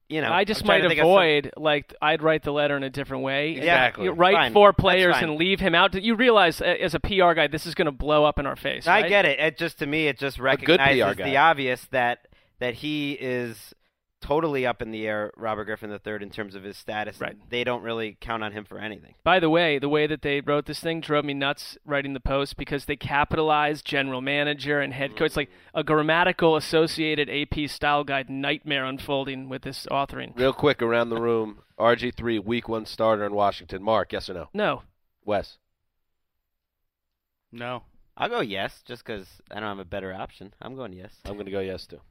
[0.10, 2.78] you know, I just might to think of some- avoid like I'd write the letter
[2.78, 3.52] in a different way.
[3.52, 4.06] Exactly.
[4.06, 4.54] You write Fine.
[4.54, 5.94] four players and leave him out.
[6.02, 8.88] You realize as a PR guy, this is going to blow up in our face.
[8.88, 9.10] I right?
[9.10, 9.40] get it.
[9.40, 12.28] It just to me, it just recognizes the obvious that
[12.60, 13.74] that he is
[14.22, 17.20] totally up in the air, Robert Griffin III, in terms of his status.
[17.20, 17.38] Right.
[17.50, 19.16] They don't really count on him for anything.
[19.24, 22.20] By the way, the way that they wrote this thing drove me nuts writing the
[22.20, 25.28] post because they capitalized general manager and head coach.
[25.28, 30.38] It's like a grammatical associated AP style guide nightmare unfolding with this authoring.
[30.38, 33.84] Real quick around the room, RG3, week one starter in Washington.
[33.84, 34.50] Mark, yes or no?
[34.54, 34.84] No.
[35.26, 35.58] Wes?
[37.52, 37.84] No.
[38.18, 40.54] I'll go yes, just because I don't have a better option.
[40.60, 41.14] I'm going yes.
[41.24, 42.02] I'm going to go yes too.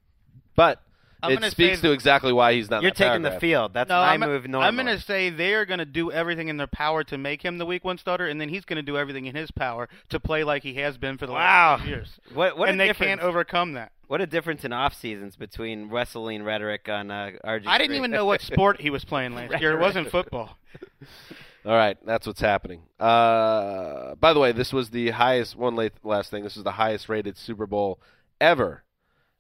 [0.54, 0.84] But I'm
[1.30, 3.72] it gonna speaks to exactly why he's not You're that taking the field.
[3.74, 4.46] That's no, my I'm, move.
[4.46, 4.66] Normally.
[4.68, 7.42] I'm going to say they are going to do everything in their power to make
[7.42, 9.88] him the week one starter, and then he's going to do everything in his power
[10.10, 11.72] to play like he has been for the Wow.
[11.74, 12.20] last few years.
[12.34, 13.08] What, what and a they difference.
[13.08, 13.92] can't overcome that.
[14.08, 17.64] What a difference in off seasons between wrestling rhetoric on uh, RG.
[17.66, 19.72] I didn't even know what sport he was playing last year.
[19.72, 20.56] It wasn't football.
[21.66, 22.82] All right, that's what's happening.
[23.00, 25.74] Uh, by the way, this was the highest one.
[25.74, 27.98] Late, last thing, this is the highest rated Super Bowl
[28.40, 28.84] ever,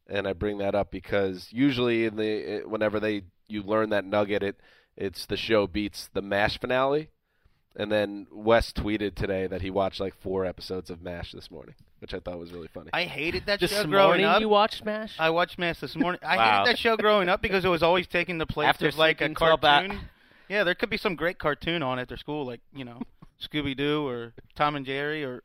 [0.08, 4.42] and I bring that up because usually in the whenever they you learn that nugget,
[4.42, 4.60] it
[4.96, 7.10] it's the show beats the Mash finale,
[7.76, 11.74] and then Wes tweeted today that he watched like four episodes of Mash this morning,
[12.00, 12.90] which I thought was really funny.
[12.92, 14.40] I hated that This show growing morning up.
[14.40, 15.14] you watched MASH?
[15.18, 16.20] I watched Mash this morning.
[16.24, 16.52] I Wow.
[16.62, 19.16] hated that show growing up because it was always taking the place After of like
[19.20, 20.00] a sleeping till cartoon.
[20.48, 23.00] Yeah, there could be some great cartoon on at their school, like you know
[23.40, 25.42] Scooby Doo or Tom and Jerry or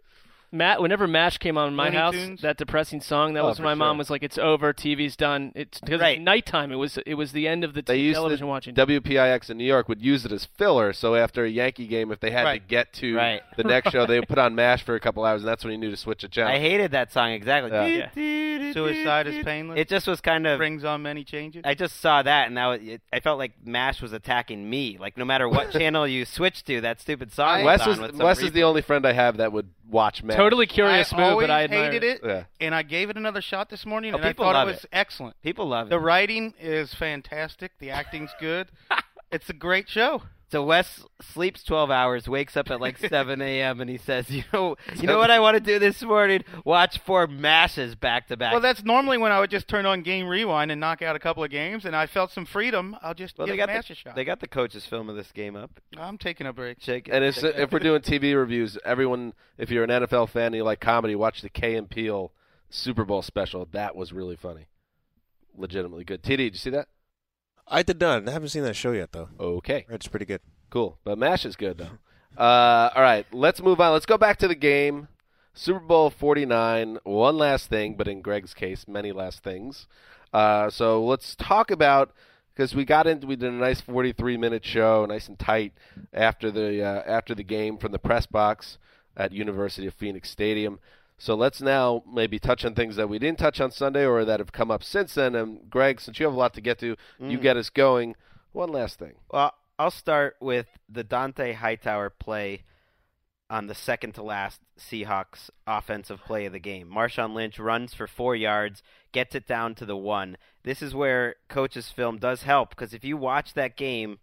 [0.51, 2.41] Matt, whenever MASH came on in my Looney house, Tunes?
[2.41, 3.99] that depressing song, that Oh, was for when my mom sure.
[3.99, 6.17] was like, "It's over, TV's done." It's because Right.
[6.17, 6.71] it's nighttime.
[6.71, 8.75] It was it was the end of the they t- used television to, watching.
[8.75, 10.91] WPIX in New York would use it as filler.
[10.93, 12.67] So after a Yankee game, if they had to Right.
[12.67, 13.41] get to Right.
[13.55, 15.71] the next show, they would put on Mash for a couple hours, and that's when
[15.71, 16.51] you knew to switch a channel.
[16.51, 17.71] I hated that song exactly.
[17.71, 18.73] Yeah.
[18.73, 19.79] Suicide is Painless.
[19.79, 20.57] It just was kind of.
[20.57, 21.61] brings on many changes.
[21.65, 24.97] I just saw that, and now it, it, I felt like Mash was attacking me.
[24.99, 27.63] Like no matter what channel you switch to, that stupid song.
[27.63, 29.69] Wes was is on with some Wes is the only friend I have that would
[29.89, 30.37] watch Mash.
[30.41, 32.43] Totally curious I move, always but I admire hated it, Yeah.
[32.60, 34.84] and I gave it another shot this morning, Oh, and I people thought it was
[34.84, 34.89] it.
[34.91, 35.36] excellent.
[35.41, 35.89] People love it.
[35.91, 37.71] The writing is fantastic.
[37.80, 38.67] The acting's good.
[39.32, 40.23] it's a great show.
[40.51, 43.79] So Wes sleeps 12 hours, wakes up at like 7 a.m.
[43.79, 46.43] and he says, "You know, you know what I want to do this morning?
[46.65, 50.01] Watch four mashes back to back." Well, that's normally when I would just turn on
[50.01, 52.97] Game Rewind and knock out a couple of games, and I felt some freedom.
[53.01, 54.15] I'll just Well, give they got Mash the, a shot.
[54.15, 55.79] they got the coach's film of this game up.
[55.97, 56.81] I'm taking a break.
[56.81, 57.13] Shake it.
[57.13, 60.63] And if, if we're doing TV reviews, everyone, if you're an NFL fan and you
[60.65, 62.33] like comedy, watch the Key and Peele
[62.69, 63.69] Super Bowl special.
[63.71, 64.67] That was really funny,
[65.57, 66.21] legitimately good.
[66.23, 66.89] TD, did you see that?
[67.67, 68.28] I did not.
[68.28, 69.30] I haven't seen that show yet, though.
[69.39, 70.41] Okay, It's pretty good.
[70.69, 70.97] cool.
[71.04, 71.97] But Mash is good though.
[72.41, 73.91] Uh, all right, let's move on.
[73.93, 75.08] Let's go back to the game.
[75.54, 77.00] Super Bowl 49.
[77.04, 79.88] One last thing, but in Greg's case, many last things.
[80.34, 82.13] Uh, so let's talk about
[82.54, 85.74] because we got into we did a nice 43 minute show, nice and tight
[86.13, 88.78] after the uh, after the game from the press box
[89.17, 90.80] at University of Phoenix Stadium.
[91.21, 94.39] So let's now maybe touch on things that we didn't touch on Sunday or that
[94.39, 95.36] have come up since then.
[95.36, 97.41] And Greg, since you have a lot to get to, you mm.
[97.43, 98.15] get us going.
[98.53, 99.13] One last thing.
[99.29, 102.63] Well, I'll start with the Dont'a Hightower play
[103.51, 106.89] on the second to last Seahawks offensive play of the game.
[106.89, 108.81] Marshawn Lynch runs for four yards,
[109.12, 110.38] gets it down to the one.
[110.63, 114.17] This is where coach's film does help because if you watch that game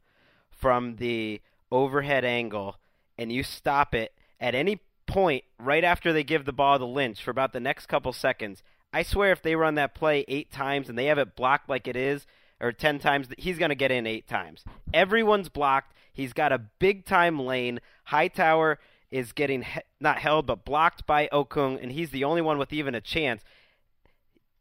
[0.50, 2.74] from the overhead angle
[3.16, 7.20] and you stop it at any point right after they give the ball to Lynch
[7.22, 10.88] for about the next couple seconds, I swear if they run that play eight times
[10.88, 12.26] and they have it blocked like it is,
[12.60, 14.64] or 10 times, he's going to get in eight times.
[14.92, 15.94] Everyone's blocked.
[16.12, 17.80] He's got a big time lane.
[18.04, 18.78] Hightower
[19.10, 22.72] is getting he- not held but blocked by Okung, and he's the only one with
[22.72, 23.42] even a chance.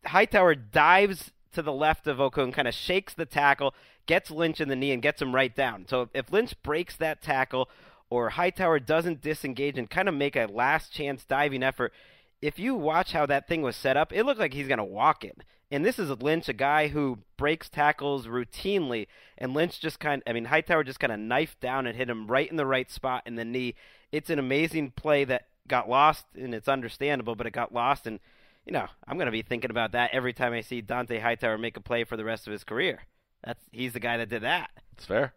[0.05, 3.73] Hightower dives to the left of Okung, kind of shakes the tackle,
[4.05, 5.85] gets Lynch in the knee, and gets him right down.
[5.87, 7.69] So if Lynch breaks that tackle,
[8.09, 11.93] or Hightower doesn't disengage and kind of make a last chance diving effort,
[12.41, 14.83] if you watch how that thing was set up, it looked like he's going to
[14.83, 15.37] walk it.
[15.69, 19.07] And this is Lynch, a guy who breaks tackles routinely.
[19.37, 22.27] And Lynch just kind I mean, Hightower just kind of knifed down and hit him
[22.27, 23.75] right in the right spot in the knee.
[24.11, 28.07] It's an amazing play that got lost, and it's understandable, but it got lost.
[28.07, 28.19] And,
[28.65, 31.57] you know, I'm going to be thinking about that every time I see Dont'a Hightower
[31.57, 33.01] make a play for the rest of his career.
[33.43, 34.69] That's He's the guy that did that.
[34.93, 35.33] It's fair.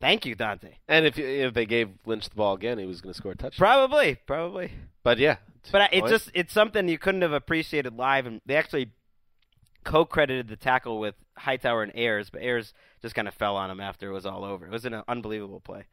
[0.00, 0.70] Thank you, Dont'a.
[0.88, 3.36] And if if they gave Lynch the ball again, he was going to score a
[3.36, 3.58] touchdown.
[3.58, 4.72] Probably, probably.
[5.02, 5.36] But yeah,
[5.70, 6.10] But it point.
[6.10, 8.92] just it's something you couldn't have appreciated live, and they actually
[9.84, 13.80] co-credited the tackle with Hightower and Ayers, but Ayers just kind of fell on him
[13.80, 14.66] after it was all over.
[14.66, 15.84] It was an unbelievable play.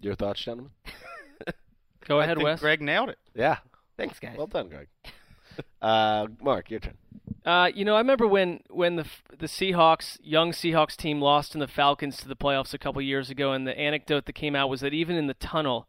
[0.00, 0.72] your thoughts, gentlemen?
[2.06, 2.60] Go I ahead, think Wes.
[2.60, 3.18] Greg nailed it.
[3.34, 3.58] Yeah.
[3.96, 4.36] Thanks, guys.
[4.36, 4.88] Well done, Greg.
[5.82, 6.96] uh, Mark, your turn.
[7.44, 9.06] Uh, you know, I remember when when the
[9.38, 13.28] the Seahawks, young Seahawks team, lost in the Falcons to the playoffs a couple years
[13.28, 15.86] ago, and the anecdote that came out was that even in the tunnel,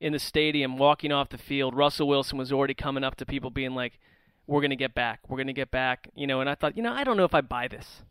[0.00, 3.50] in the stadium, walking off the field, Russell Wilson was already coming up to people,
[3.50, 4.00] being like,
[4.48, 5.20] "We're gonna get back.
[5.28, 7.34] We're gonna get back." You know, and I thought, you know, I don't know if
[7.34, 8.02] I buy this.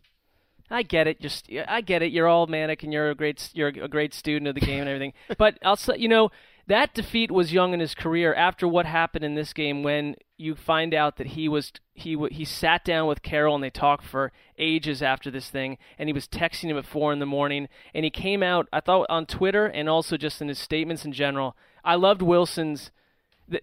[0.71, 1.19] I get it.
[1.19, 2.11] Just I get it.
[2.11, 4.89] You're all manic and you're a great you're a great student of the game and
[4.89, 5.13] everything.
[5.37, 6.29] but I'll say, you know,
[6.69, 8.33] that defeat was young in his career.
[8.33, 12.45] After what happened in this game, when you find out that he was he he
[12.45, 16.27] sat down with Carroll and they talked for ages after this thing, and he was
[16.27, 18.67] texting him at four in the morning, and he came out.
[18.71, 21.57] I thought on Twitter and also just in his statements in general.
[21.83, 22.91] I loved Wilson's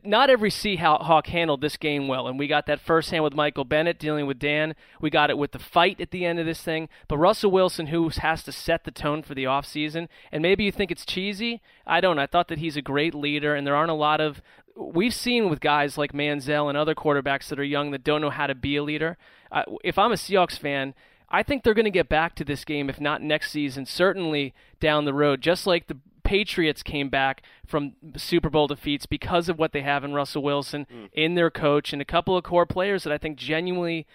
[0.05, 3.99] not every Seahawk handled this game well, and we got that firsthand with Michael Bennett
[3.99, 4.75] dealing with Dan.
[5.01, 6.88] We got it with the fight at the end of this thing.
[7.09, 10.72] But Russell Wilson, who has to set the tone for the offseason, and maybe you
[10.72, 11.62] think it's cheesy.
[11.87, 12.18] I don't.
[12.18, 14.42] I thought that he's a great leader, and there aren't a lot of.
[14.77, 18.31] We've seen with guys like Manziel and other quarterbacks that are young that don't know
[18.31, 19.16] how to be a leader.
[19.51, 20.94] Uh, if I'm a Seahawks fan,
[21.31, 24.55] I think they're going to get back to this game, if not next season, certainly
[24.81, 29.58] down the road, just like the Patriots came back from Super Bowl defeats because of
[29.58, 33.04] what they have in Russell Wilson, in their coach, and a couple of core players
[33.04, 34.06] that I think genuinely.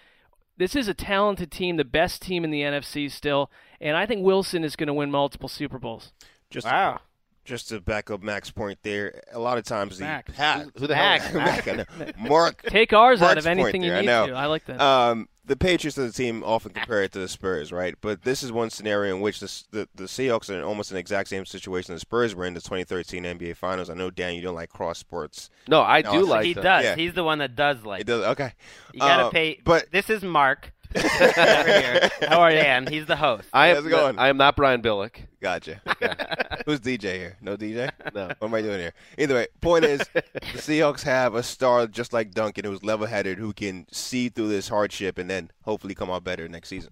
[0.58, 4.24] This is a talented team, the best team in the NFC still, and I think
[4.24, 6.12] Wilson is going to win multiple Super Bowls.
[6.52, 7.00] Just Wow.
[7.45, 10.32] just to back up Mac's point there, a lot of times the Mac.
[10.36, 11.86] Pat, Who the Mac, hell Mac, I know.
[12.30, 14.28] Mark Take ours out of anything you there, I need know.
[14.28, 14.34] to.
[14.34, 14.80] I like that.
[14.80, 17.95] Um, the Patriots are the team often compare it to the Spurs, right?
[18.01, 20.97] But this is one scenario in which the, the the Seahawks are in almost an
[20.97, 23.89] exact same situation the Spurs were in the 2013 NBA Finals.
[23.89, 25.49] I know Dan, you don't like cross sports.
[25.67, 26.63] No, I No, do it's- like he that.
[26.63, 26.84] does.
[26.84, 26.95] Yeah.
[26.95, 28.01] He's the one that does like.
[28.01, 28.54] It does okay.
[28.93, 29.60] You gotta Uh, pay.
[29.63, 30.73] but- this is Mark.
[30.95, 32.10] Over here.
[32.27, 32.58] How are you?
[32.58, 33.47] Dan, he's the host.
[33.54, 34.19] I am, How's it going?
[34.19, 35.27] I am not Brian Billick.
[35.41, 35.82] Gotcha.
[36.65, 37.38] Who's DJ here?
[37.41, 37.89] No DJ?
[38.13, 38.27] No.
[38.39, 38.93] What am I doing here?
[39.17, 40.21] Either way, point is, the
[40.54, 45.17] Seahawks have a star just like Duncan who's level-headed, who can see through this hardship
[45.17, 46.91] and then hopefully come out better next season.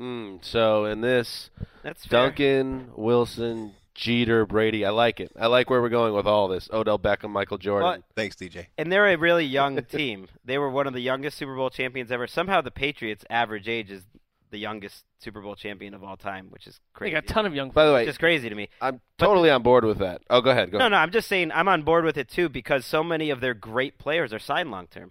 [0.00, 1.50] Mm, so in this,
[1.82, 2.20] That's fair.
[2.26, 4.84] Duncan, Wilson, Jeter, Brady.
[4.84, 5.30] I like it.
[5.38, 6.68] I like where we're going with all this.
[6.72, 7.88] Odell Beckham, Michael Jordan.
[7.88, 8.66] Well, Thanks, DJ.
[8.76, 10.26] And they're a really young team.
[10.44, 12.26] They were one of the youngest Super Bowl champions ever.
[12.26, 14.02] Somehow the Patriots' average age is
[14.50, 17.10] the youngest Super Bowl champion of all time, which is crazy.
[17.14, 17.26] They crazy.
[17.26, 17.70] got a ton of young.
[17.70, 18.68] By the way, Just crazy to me.
[18.80, 20.22] I'm totally on board with that.
[20.28, 20.70] Oh, go ahead.
[20.70, 20.92] Go No, ahead.
[20.92, 23.54] no, I'm just saying I'm on board with it too because so many of their
[23.54, 25.10] great players are signed long term.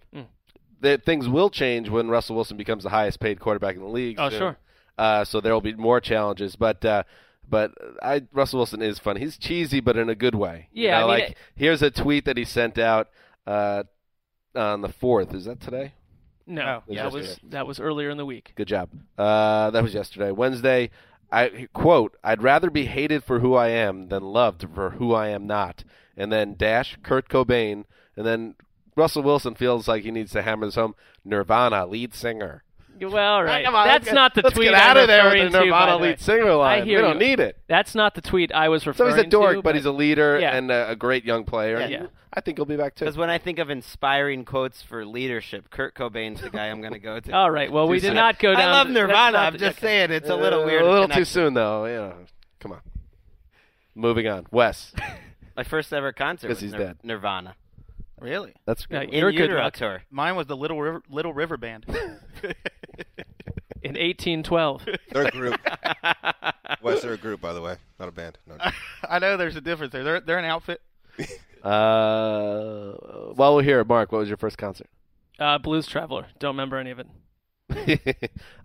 [0.80, 4.16] That things will change when Russell Wilson becomes the highest paid quarterback in the league.
[4.18, 4.38] Oh, soon.
[4.38, 4.56] sure.
[4.98, 6.84] Uh, so there will be more challenges, but.
[6.84, 7.02] Uh,
[7.48, 9.16] but I, Russell Wilson is fun.
[9.16, 10.68] He's cheesy, but in a good way.
[10.72, 13.08] You Yeah, know, I mean, like it- here's a tweet that he sent out
[13.46, 13.84] uh,
[14.54, 15.34] on the fourth.
[15.34, 15.94] Is that today?
[16.46, 17.48] No, Oh, was that was yesterday.
[17.50, 18.52] that was earlier in the week.
[18.54, 18.90] Good job.
[19.16, 20.30] Uh, that was yesterday.
[20.30, 20.90] Wednesday,
[21.32, 25.28] I quote, I'd rather be hated for who I am than loved for who I
[25.28, 25.84] am not.
[26.16, 27.84] And then dash Kurt Cobain,
[28.16, 28.54] and then
[28.96, 30.94] Russell Wilson feels like he needs to hammer this home.
[31.24, 32.62] Nirvana lead singer.
[33.00, 33.64] Well, right.
[33.64, 34.68] Come on, That's let's not the get, let's tweet.
[34.70, 36.08] get out I'm of there with the Nirvana by the way.
[36.10, 36.82] lead singer line.
[36.82, 37.26] I hear we don't you.
[37.26, 37.58] need it.
[37.68, 39.16] That's not the tweet I was referring to.
[39.16, 39.62] So he's a dork, to.
[39.62, 40.56] but he's a leader Yeah.
[40.56, 41.80] and a, a great young player.
[41.80, 41.86] Yeah.
[41.88, 42.06] Yeah.
[42.32, 43.04] I think he'll be back too.
[43.04, 46.92] Because when I think of inspiring quotes for leadership, Kurt Cobain's the guy I'm going
[46.92, 47.32] to go to.
[47.36, 47.70] All right.
[47.70, 48.14] Well, we did soon.
[48.16, 48.60] not go down.
[48.68, 49.38] I love Nirvana.
[49.38, 49.86] I'm just okay.
[49.86, 50.82] saying it's a little Uh, weird.
[50.82, 51.84] A little too soon, though.
[51.86, 52.14] You know,
[52.58, 52.80] come on.
[53.94, 54.46] Moving on.
[54.50, 54.92] Wes.
[55.56, 56.96] My first ever concert 'Cause was he's Nir- dead.
[57.04, 57.54] Nirvana.
[58.24, 58.54] Really?
[58.64, 59.12] That's Yeah, good.
[59.12, 59.74] You're In good, utero Rock.
[59.74, 60.02] tour.
[60.10, 61.84] Mine was the Little River, Little River Band.
[63.82, 64.88] In 1812.
[65.12, 65.60] They're a group.
[66.82, 68.38] Wes, they're a group, by the way, not a band.
[68.46, 68.56] No.
[69.08, 70.02] I know there's a difference there.
[70.04, 70.80] They're they're an outfit.
[71.62, 72.92] Uh,
[73.34, 74.88] while we're here, Mark, what was your first concert?
[75.38, 76.26] Uh, Blues Traveler.
[76.38, 77.06] Don't remember any of it.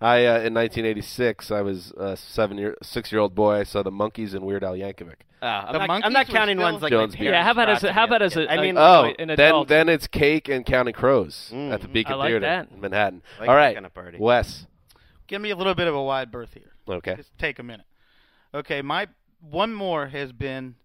[0.02, 3.56] I uh, in 1986, I was a seven year, six year old boy.
[3.60, 5.16] I saw the Monkees and Weird Al Yankovic.
[5.42, 7.32] Uh, I'm, The not, I'm not counting ones like Jones my Beer.
[7.32, 8.60] Yeah, how about as a- how about as as a a- kid.
[8.60, 9.68] I mean, Oh, an then adult.
[9.70, 11.72] then it's Cake and Counting Crows Mm.
[11.74, 12.72] at the Beacon I like Theater that.
[12.72, 13.22] in Manhattan.
[13.40, 14.18] Like All that right, kinda party.
[14.20, 14.66] Wes.
[15.28, 16.72] Give me a little bit of a wide berth here.
[16.88, 17.16] Okay.
[17.16, 17.86] Just take a minute.
[18.54, 19.08] Okay, my
[19.42, 20.76] one more has been.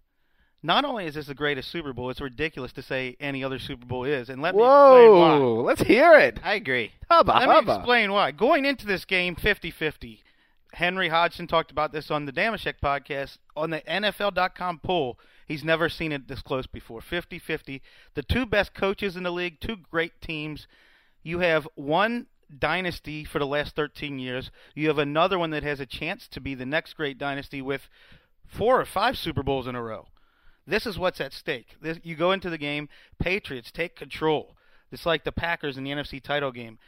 [0.65, 3.85] Not only is this the greatest Super Bowl, it's ridiculous to say any other Super
[3.85, 5.37] Bowl is, and let me explain why.
[5.37, 5.61] Whoa!
[5.61, 6.39] Let's hear it.
[6.43, 6.91] I agree.
[7.09, 7.75] Hubba Let me hubba.
[7.75, 8.31] explain why.
[8.31, 10.21] Going into this game 50-50,
[10.73, 13.37] Henry Hodgson talked about this on the Dameshek podcast.
[13.55, 16.99] On the NFL.com poll, he's never seen it this close before.
[16.99, 17.81] 50-50.
[18.15, 20.65] The two best coaches in the league, two great teams.
[21.21, 22.25] You have one
[22.57, 24.49] dynasty for the last 13 years.
[24.73, 27.87] You have another one that has a chance to be the next great dynasty with
[28.47, 30.07] four or five Super Bowls in a row.
[30.67, 31.75] This is what's at stake.
[31.81, 32.89] This, you go into the game,
[33.19, 34.55] Patriots take control.
[34.91, 36.79] It's like the Packers in the NFC title game.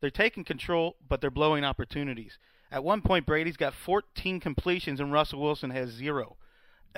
[0.00, 2.38] They're taking control, but they're blowing opportunities.
[2.70, 6.36] At one point, Brady's got 14 completions and Russell Wilson has zero.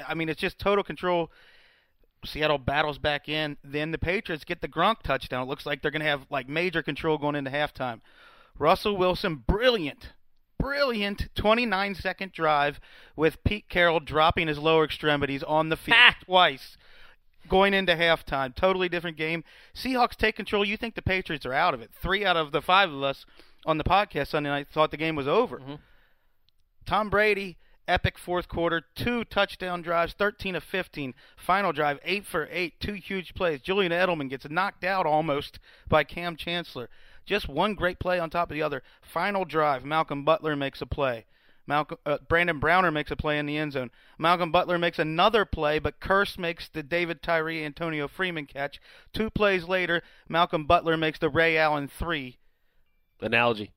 [0.07, 1.31] I mean, it's just total control.
[2.25, 3.57] Seattle battles back in.
[3.63, 5.43] Then the Patriots get the Gronk touchdown.
[5.43, 8.01] It looks like they're going to have like major control going into halftime.
[8.59, 10.13] Russell Wilson, brilliant,
[10.59, 12.81] brilliant 29 second drive
[13.17, 16.17] with Pete Carroll dropping his lower extremities on the field ah.
[16.25, 16.77] twice
[17.49, 18.55] going into halftime.
[18.55, 19.43] Totally different game.
[19.75, 20.65] Seahawks take control.
[20.65, 21.91] You think the Patriots are out of it.
[22.01, 23.25] Three out of the five of us
[23.67, 25.59] on the podcast Sunday night thought the game was over.
[25.59, 25.75] Mm-hmm.
[26.87, 31.15] Tom Brady, epic fourth quarter, two touchdown drives, 13 of 15.
[31.37, 33.61] Final drive, 8 for 8, two huge plays.
[33.61, 36.89] Julian Edelman gets knocked out almost by Kam Chancellor.
[37.29, 38.83] Just one great play on top of the other.
[39.03, 41.27] Final drive, Malcolm Butler makes a play.
[41.67, 43.91] Malcolm, uh, Brandon Browner makes a play in the end zone.
[44.19, 48.81] Malcolm Butler makes another play, but Kearse makes the David Tyree Antonio Freeman catch.
[49.13, 52.39] Two plays later, Malcolm Butler makes the Ray Allen three.
[53.21, 53.73] Analogy.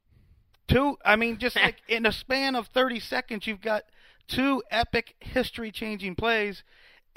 [0.69, 3.83] Two, I mean, just like in a span of 30 seconds, you've got
[4.29, 6.63] two epic history changing plays.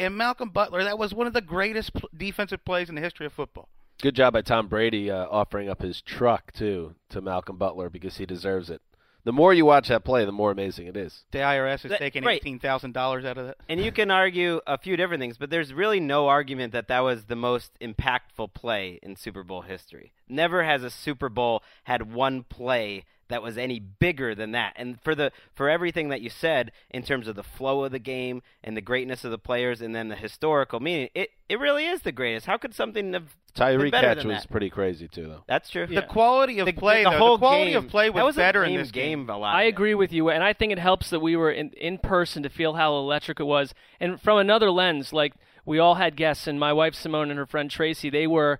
[0.01, 3.32] And Malcolm Butler, that was one of the greatest defensive plays in the history of
[3.32, 3.68] football.
[4.03, 8.16] Good job by Tom Brady uh, offering up his truck too to Malcolm Butler because
[8.18, 8.82] he deserves it.
[9.24, 11.24] The more you watch that play, the more amazing it is.
[11.30, 12.42] The IRS is That- taking right.
[12.45, 13.57] $18,000 out of that.
[13.70, 17.01] And you can argue a few different things, but there's really no argument that that
[17.01, 20.12] was the most impactful play in Super Bowl history.
[20.28, 24.75] Never has a Super Bowl had one play that was any bigger than that.
[24.77, 27.99] And for the for everything that you said in terms of the flow of the
[27.99, 31.87] game and the greatness of the players and then the historical meaning, it it really
[31.87, 32.47] is the greatest.
[32.47, 34.51] How could something have been Tyree better catch than was that?
[34.51, 35.45] pretty crazy too, though.
[35.47, 35.87] That's true.
[35.87, 38.25] The quality of The- play, the though, whole the quality game- of play that was,
[38.25, 39.29] was a better in this game.
[39.31, 39.55] A lot.
[39.55, 41.99] I of agree with you, and I think it helps that we were in, in
[41.99, 43.72] person to feel how electric it was.
[44.01, 47.47] And from another lens, like we all had guests, and my wife Simone and her
[47.47, 48.59] friend Tracy, they were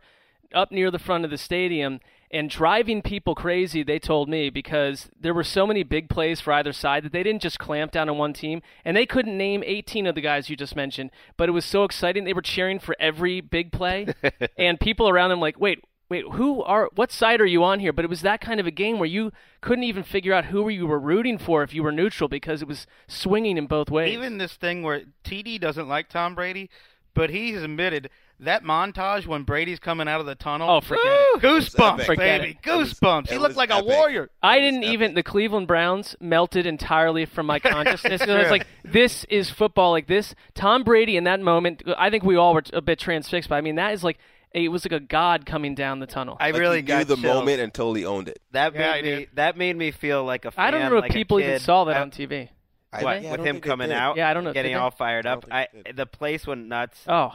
[0.55, 1.99] up near the front of the stadium
[2.35, 3.83] and driving people crazy.
[3.83, 7.23] They told me because there were so many big plays for either side that they
[7.23, 10.51] didn't just clamp down on one team, and they couldn't name 18 of the guys
[10.51, 11.11] you just mentioned.
[11.37, 14.09] But it was so exciting; they were cheering for every big play,
[14.59, 17.93] and people around them like, wait wait, who are what side are you on here?
[17.93, 20.69] But it was that kind of a game where you couldn't even figure out who
[20.69, 24.13] you were rooting for if you were neutral because it was swinging in both ways.
[24.13, 26.69] Even this thing where TD doesn't like Tom Brady,
[27.15, 28.11] but he's admitted
[28.41, 30.69] that montage when Brady's coming out of the tunnel.
[30.69, 31.11] Oh, forget Woo!
[31.39, 31.41] it.
[31.43, 32.07] Goosebumps, epic.
[32.07, 32.59] Forget baby.
[32.65, 33.29] It was- Goosebumps.
[33.31, 34.29] he looked was like a warrior.
[34.43, 34.93] I didn't epic.
[34.93, 38.19] even the Cleveland Browns melted entirely from my consciousness.
[38.21, 39.93] That's I was like, this is football.
[39.93, 41.83] Like this, Tom Brady in that moment.
[41.97, 43.49] I think we all were a bit transfixed.
[43.49, 44.19] But I mean, that is like
[44.53, 46.37] it was like a god coming down the tunnel.
[46.39, 47.35] I Like, really he knew got the chills.
[47.35, 48.41] moment and totally owned it.
[48.53, 50.65] That Yeah, made me that made me feel like a fan.
[50.67, 52.49] I don't know if like people even saw that I- on TV.
[52.93, 54.53] I, What, yeah, with him coming out, Yeah, I don't know.
[54.53, 55.41] getting all fired up.
[55.41, 55.97] don't I, think they did.
[55.97, 57.01] the place went nuts.
[57.09, 57.33] Oh,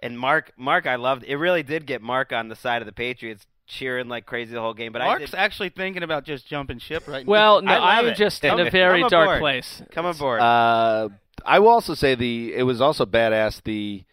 [0.00, 1.24] And Mark, Mark, I loved.
[1.24, 4.60] It really did get Mark on the side of the Patriots, cheering like crazy the
[4.60, 4.92] whole game.
[4.92, 7.30] But Mark's I actually thinking about just jumping ship right now.
[7.30, 9.40] well, no, I love I'm just in a very dark aboard.
[9.40, 9.82] place.
[9.90, 10.40] come aboard.
[10.40, 11.08] Uh,
[11.44, 14.04] I will also say the it was also badass the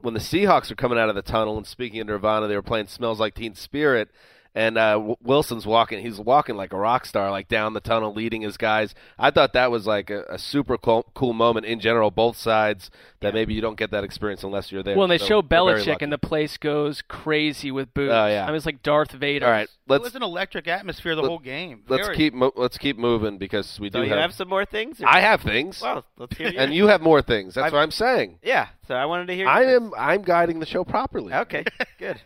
[0.00, 2.62] when the Seahawks were coming out of the tunnel and speaking of Nirvana, they were
[2.62, 4.10] playing "Smells Like Teen Spirit,"
[4.54, 6.02] and uh, W- Wilson's walking.
[6.04, 8.94] He's walking like a rock star, like down the tunnel, leading his guys.
[9.18, 12.90] I thought that was like a, a super cool, cool moment in general, both sides.
[13.20, 14.94] That maybe you don't get that experience unless you're there.
[14.94, 18.10] Well, and they So show they're Belichick, and the place goes crazy with boos.
[18.12, 18.44] Oh, yeah.
[18.44, 19.44] I mean, it's like Darth Vader.
[19.44, 21.82] All right, it let's it was an electric atmosphere the let- whole game.
[21.88, 22.16] let's Very.
[22.16, 25.00] keep mo- let's keep moving because we So do you have some more things?
[25.02, 26.58] or- I have things, Well, let's hear you.
[26.60, 27.54] and you have more things.
[27.54, 28.38] That's I've- what I'm saying.
[28.42, 28.68] Yeah.
[28.86, 29.48] So I wanted to hear.
[29.48, 29.82] I yours.
[29.82, 31.34] am I'm guiding the show properly.
[31.34, 31.64] Okay.
[31.98, 32.20] Good.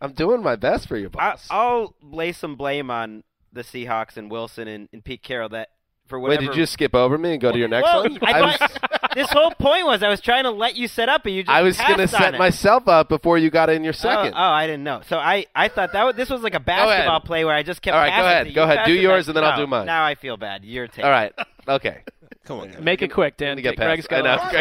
[0.00, 1.46] I'm doing my best for you, I, boss.
[1.50, 5.70] I'll lay some blame on the Seahawks and Wilson and, and Pete Carroll that
[6.06, 6.40] for whatever.
[6.40, 8.18] Wait, did you just skip over me and go to your next well, one?
[8.22, 8.78] I was,
[9.14, 11.52] this whole point was I was trying to let you set up, and you just
[11.52, 14.34] I was going to set myself up before you got in your oh, second.
[14.34, 15.02] Oh, oh, I didn't know.
[15.08, 17.82] So I, I thought that was, this was like a basketball play where I just
[17.82, 17.94] kept.
[17.94, 18.54] All right, go ahead.
[18.54, 18.86] Go ahead.
[18.86, 19.28] Do yours, back.
[19.28, 19.86] and then I'll do mine.
[19.86, 20.64] Now I feel bad.
[20.64, 21.04] Your take.
[21.04, 21.32] All right.
[21.68, 22.02] Okay.
[22.44, 22.80] Come on, guys.
[22.80, 23.50] Make it quick, Dan.
[23.50, 24.52] Let me get Greg's past.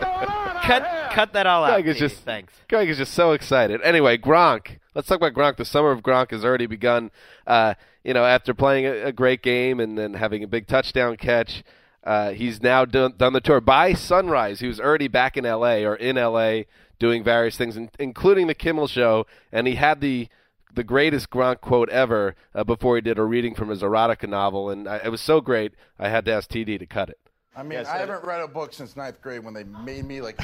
[0.00, 0.86] got I a know.
[0.86, 1.02] lot.
[1.08, 1.72] Cut, cut that all out.
[1.74, 2.00] Greg is please.
[2.10, 2.52] just Thanks.
[2.68, 3.80] Greg is just so excited.
[3.82, 4.78] Anyway, Gronk.
[4.94, 5.56] Let's talk about Gronk.
[5.56, 7.10] The summer of Gronk has already begun.
[7.46, 11.16] Uh, you know, after playing a, a great game and then having a big touchdown
[11.16, 11.62] catch,
[12.04, 13.60] uh, he's now done, done the tour.
[13.60, 15.84] By sunrise, he was already back in L.A.
[15.84, 16.66] or in L.A.
[16.98, 20.28] doing various things, in, including the Kimmel Show, and he had the
[20.74, 24.70] the greatest Gronk quote ever uh, before he did a reading from his erotica novel,
[24.70, 25.72] and I, it was so great.
[25.98, 27.18] I had to ask TD to cut it.
[27.58, 30.38] I mean, I haven't read a book since ninth grade when they made me like,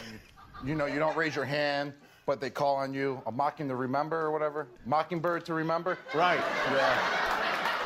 [0.65, 1.93] you, you know, you don't raise your hand,
[2.27, 3.23] but they call on you.
[3.27, 4.67] A mocking to remember or whatever.
[4.85, 5.97] Mockingbird to remember.
[6.13, 6.41] Right.
[6.73, 6.99] Yeah.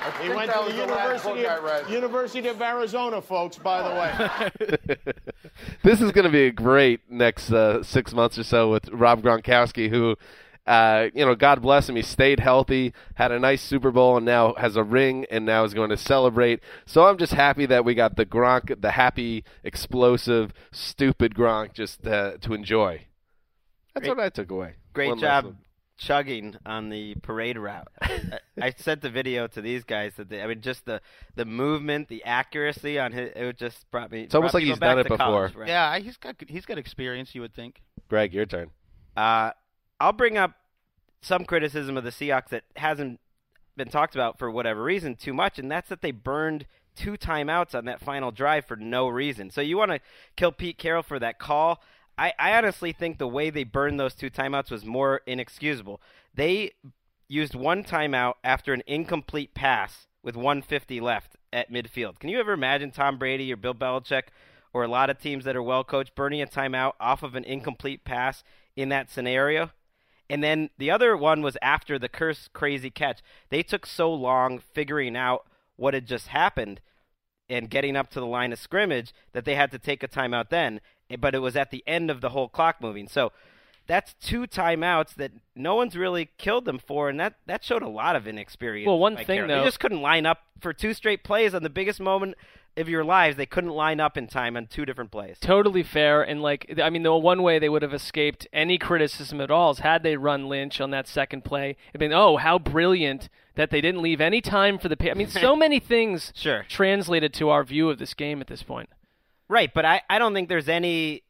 [0.00, 1.90] I He think went that to was the the last University I of, read.
[1.90, 4.96] University of Arizona, folks, by the way.
[5.82, 9.20] this is going to be a great next uh, six months or so with Rob
[9.20, 10.16] Gronkowski, who,
[10.68, 14.26] uh, you know, God bless him, he stayed healthy, had a nice Super Bowl, and
[14.26, 16.60] now has a ring, and now is going to celebrate.
[16.84, 22.06] So I'm just happy that we got the Gronk, the happy, explosive, stupid Gronk, just
[22.06, 23.06] uh, to enjoy.
[23.94, 24.16] That's Great.
[24.18, 24.74] what I took away.
[24.92, 25.58] Great One job lesson.
[25.96, 27.88] chugging on the parade route.
[28.02, 31.00] I, I sent the video to these guys that they, I mean, just the
[31.34, 34.24] the movement, the accuracy on his, it just brought me.
[34.24, 35.16] It's almost like he's done it before.
[35.16, 35.68] college, right.
[35.68, 37.34] Yeah, he's got he's got experience.
[37.34, 37.80] You would think.
[38.08, 38.70] Greg, your turn.
[39.16, 39.52] Uh,
[40.00, 40.52] I'll bring up
[41.20, 43.20] some criticism of the Seahawks that hasn't
[43.76, 47.74] been talked about for whatever reason too much, and that's that they burned two timeouts
[47.74, 49.50] on that final drive for no reason.
[49.50, 50.00] So you want to
[50.36, 51.80] kill Pete Carroll for that call?
[52.18, 56.00] I, I honestly think the way they burned those two timeouts was more inexcusable.
[56.34, 56.72] They
[57.28, 62.18] used one timeout after an incomplete pass with 150 left at midfield.
[62.18, 64.24] Can you ever imagine Tom Brady or Bill Belichick
[64.72, 67.44] or a lot of teams that are well coached burning a timeout off of an
[67.44, 68.42] incomplete pass
[68.74, 69.70] in that scenario?
[70.30, 73.20] And then the other one was after the Kearse crazy catch.
[73.48, 76.80] They took so long figuring out what had just happened
[77.48, 80.50] and getting up to the line of scrimmage that they had to take a timeout
[80.50, 80.80] then.
[81.10, 83.08] Eh, But it was at the end of the whole clock moving.
[83.08, 83.32] So
[83.86, 87.88] that's two timeouts that no one's really killed them for, and that, that showed a
[87.88, 88.86] lot of inexperience.
[88.86, 89.48] Well, one thing, Carroll.
[89.48, 92.34] though- they just couldn't line up for two straight plays on the biggest moment
[92.76, 93.36] of your lives.
[93.36, 95.36] They couldn't line up in time on two different plays.
[95.40, 99.40] Totally fair, and like I mean, the one way they would have escaped any criticism
[99.40, 101.76] at all is had they run Lynch on that second play.
[101.90, 104.96] It'd been oh how brilliant that they didn't leave any time for the.
[104.96, 106.64] Pa- I mean, so many things Sure.
[106.68, 108.88] translated to our view of this game at this point.
[109.48, 111.22] Right, but I, I don't think there's any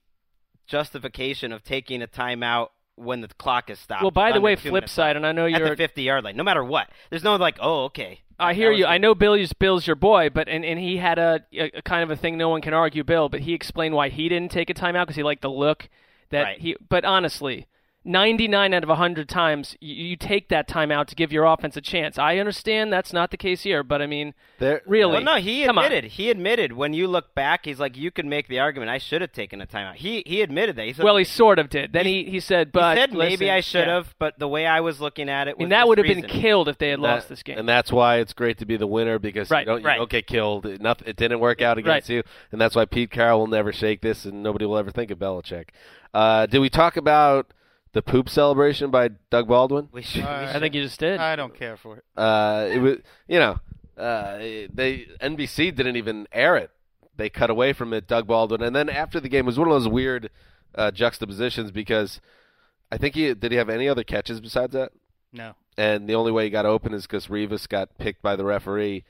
[0.66, 4.02] justification of taking a timeout when the clock is stopped.
[4.02, 6.36] Well, by the way, flip side, and I know you're at the 50 yard line,
[6.36, 6.88] no matter what.
[7.10, 8.20] There's no like, oh, okay.
[8.38, 8.84] I hear you.
[8.84, 8.90] good.
[8.90, 12.02] I know Bill's Bill's your boy, but and, and he had a, a, a kind
[12.02, 14.70] of a thing no one can argue Bill, but he explained why he didn't take
[14.70, 15.88] a timeout because he liked the look
[16.30, 16.58] that Right.
[16.60, 16.76] he.
[16.88, 17.66] But honestly,
[18.08, 21.80] 99 out of 100 times you, you take that timeout to give your offense a
[21.80, 22.18] chance.
[22.18, 25.64] I understand that's not the case here, but I mean, There, really, Well, no, he
[25.66, 25.84] Come on.
[25.84, 26.12] admitted.
[26.12, 28.90] He admitted when you look back, he's like, you could make the argument.
[28.90, 29.96] I should have taken a timeout.
[29.96, 30.86] He he admitted that.
[30.86, 31.92] He said, well, he sort of did.
[31.92, 33.94] Then he he said, he but said maybe listen, I should yeah.
[33.96, 36.06] have, but the way I was looking at it I was mean, that would have
[36.06, 37.58] been killed if they had That- lost this game.
[37.58, 40.10] And that's why it's great to be the winner because Right, you, don't, you don't
[40.10, 40.64] get killed.
[40.66, 42.16] It, nothing, it didn't work out against Right.
[42.16, 45.10] you, and that's why Pete Carroll will never shake this, and nobody will ever think
[45.10, 45.68] of Belichick.
[46.14, 47.52] Uh, did we talk about
[47.92, 49.88] the poop celebration by Doug Baldwin?
[49.92, 51.20] We should, we Uh, should- I think you just did.
[51.20, 52.04] I don't care for it.
[52.16, 53.58] Uh, it was, you know,
[53.96, 56.70] uh, they NBC didn't even air it.
[57.16, 59.66] They cut away from it, Doug Baldwin, and then after the game it was one
[59.68, 60.30] of those weird
[60.76, 62.20] uh, juxtapositions because
[62.92, 64.92] I think he did he have any other catches besides that?
[65.32, 65.54] No.
[65.76, 69.04] and the only way he got open is because Revis got picked by the referee,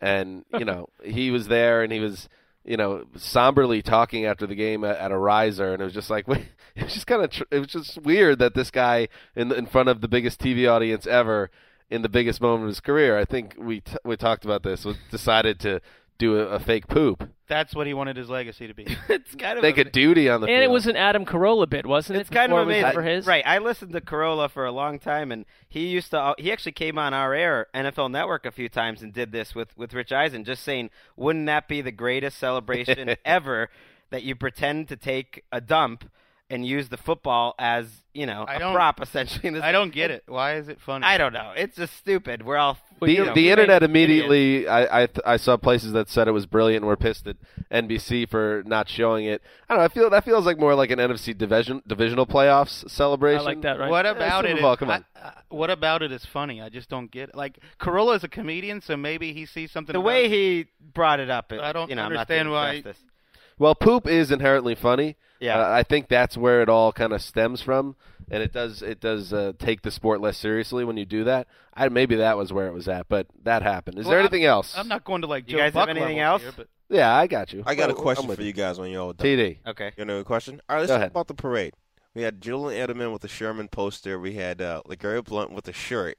[0.00, 2.28] and you know he was there and he was
[2.64, 6.10] you know somberly talking after the game at, at a riser, and it was just
[6.10, 9.52] like it was just kind of tr- it was just weird that this guy in
[9.52, 11.50] in front of the biggest TV audience ever
[11.90, 13.18] in the biggest moment of his career.
[13.18, 15.80] I think we t- we talked about this was decided to
[16.20, 17.28] do a, a fake poop.
[17.48, 18.86] That's what he wanted his legacy to be.
[19.08, 20.62] it's kind of Make a duty on the and field.
[20.62, 22.20] it was an Adam Carolla bit, wasn't it?
[22.20, 22.92] It's kind of before it was amazing.
[22.92, 23.26] for his.
[23.26, 23.44] Right.
[23.44, 26.34] I listened to Carolla for a long time, and he used to.
[26.38, 29.76] He actually came on our air, NFL Network, a few times and did this with
[29.76, 33.68] with Rich Eisen, just saying, wouldn't that be the greatest celebration ever
[34.10, 36.10] that you pretend to take a dump
[36.50, 39.48] and use the football as you know I a prop essentially?
[39.48, 40.24] In this I don't get it.
[40.26, 41.04] Why is it funny?
[41.04, 41.52] I don't know.
[41.56, 42.44] It's just stupid.
[42.44, 45.92] We're all the, you know, the we internet immediately I, I th- I saw places
[45.92, 47.36] that said it was brilliant and were pissed at
[47.70, 49.40] NBC for not showing it.
[49.68, 49.84] I don't know.
[49.84, 53.40] I feel that feels like more like an NFC division divisional playoffs celebration.
[53.40, 53.90] I like that, right?
[53.90, 54.60] What eh, about Super it?
[54.60, 55.04] Bowl, is- come on.
[55.16, 56.60] I- I- what about it is funny?
[56.60, 57.34] I just don't get it.
[57.34, 59.92] Like Carolla is a comedian, so maybe he sees something.
[59.92, 60.30] The about way it.
[60.30, 63.02] he brought it up, it, I don't you know, I'm not understand why- justice.
[63.60, 65.16] Well, poop is inherently funny.
[65.38, 65.58] Yeah.
[65.60, 67.94] Uh, I think that's where it all kind of stems from,
[68.30, 71.46] and it does it does uh, take the sport less seriously when you do that.
[71.74, 73.98] I maybe that was where it was at, but that happened.
[73.98, 74.74] Is Well, there I'm- anything else?
[74.76, 76.42] I'm not going to like You Joe guys have anything else?
[76.42, 77.62] here, but yeah, I got you.
[77.66, 79.26] I got a question for you guys when you're all done.
[79.26, 79.58] TD.
[79.66, 79.92] Okay.
[79.96, 80.60] You know a question?
[80.68, 81.10] All right, let's Go talk ahead.
[81.12, 81.74] about the parade.
[82.14, 84.18] We had Julian Edelman with the Sherman poster.
[84.18, 86.18] We had uh, LeGarrette Blount with the shirt.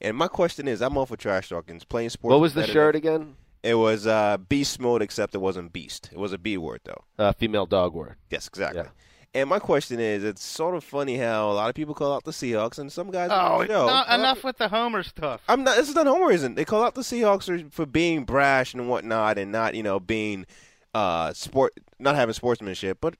[0.00, 1.80] And my question is, I'm all for trash talking.
[1.88, 2.30] Playing sports.
[2.32, 3.34] What was the shirt again?
[3.62, 6.10] It was uh, beast mode, except it wasn't beast.
[6.12, 7.04] It was a B word though.
[7.18, 8.16] Uh, female dog word.
[8.30, 8.82] Yes, exactly.
[8.82, 8.88] Yeah.
[9.34, 12.24] And my question is, it's sort of funny how a lot of people call out
[12.24, 15.40] the Seahawks, and some guys oh, on the not out enough with the Homer stuff.
[15.48, 15.76] I'm not.
[15.76, 16.54] This is not homerism.
[16.54, 19.98] They call out the Seahawks for, for being brash and whatnot, and not you know
[20.00, 20.44] being
[20.92, 23.14] uh sport, not having sportsmanship, but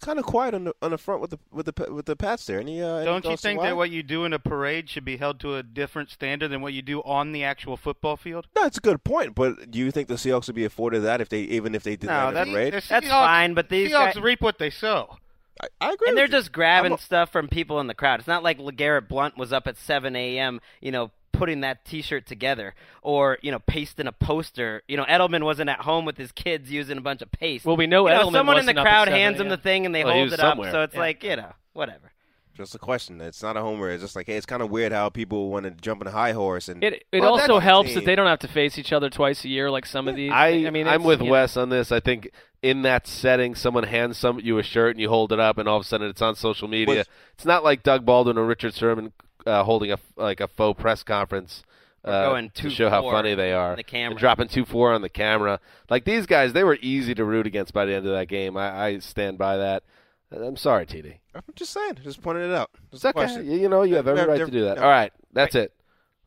[0.00, 2.46] kind of quiet on the on the front with the with the with the Pats
[2.46, 2.60] there.
[2.60, 3.68] Any, uh, any Don't you think why?
[3.70, 6.60] that what you do in a parade should be held to a different standard than
[6.60, 8.46] what you do on the actual football field?
[8.56, 11.20] No, it's a good point, but do you think the Seahawks would be afforded that
[11.20, 12.72] if they even if they did No, that in a parade?
[12.74, 15.16] The That's fine, but these Seahawks guys- reap what they sow.
[15.60, 16.08] I, I agree.
[16.08, 16.32] and they're you.
[16.32, 18.18] just grabbing a- stuff from people in the crowd.
[18.20, 22.26] It's not like LeGarrette Blount was up at 7 a.m., you know, putting that T-shirt
[22.26, 24.82] together, or you know, pasting a poster.
[24.88, 27.64] You know, Edelman wasn't at home with his kids using a bunch of paste.
[27.64, 29.46] Well, we know You Edelman someone in the wasn't up at crowd 7 hands him
[29.46, 29.50] a.m..
[29.50, 31.00] the thing and they Well, hold was it up, so it's Yeah.
[31.00, 32.12] like you know, whatever.
[32.56, 33.20] Just a question.
[33.20, 33.90] It's not a homer.
[33.90, 36.10] It's just like, hey, it's kind of weird how people want to jump on a
[36.10, 38.94] high horse and It it Well, also helps that they don't have to face each
[38.94, 40.32] other twice a year like some of these.
[40.32, 41.92] I, I mean, I'm with you know, Wes on this.
[41.92, 42.30] I think
[42.62, 45.68] in that setting, someone hands some you a shirt and you hold it up, and
[45.68, 46.96] all of a sudden it's on social media.
[47.00, 49.12] Was- it's not like Doug Baldwin or Richard Sherman
[49.46, 51.62] uh, holding a like a faux press conference.
[52.04, 53.70] Uh, going to show how funny they are.
[53.72, 54.16] on the camera.
[54.18, 55.58] Dropping two four on the camera.
[55.90, 58.56] Like these guys, they were easy to root against by the end of that game.
[58.56, 59.82] I, I stand by that.
[60.30, 61.14] I'm sorry, TD.
[61.34, 62.70] I'm just saying, just pointing it out.
[62.92, 63.42] Just It's okay.
[63.44, 64.76] You, you know, you have every right to do that.
[64.76, 64.82] yeah.
[64.84, 65.72] All right, that's it.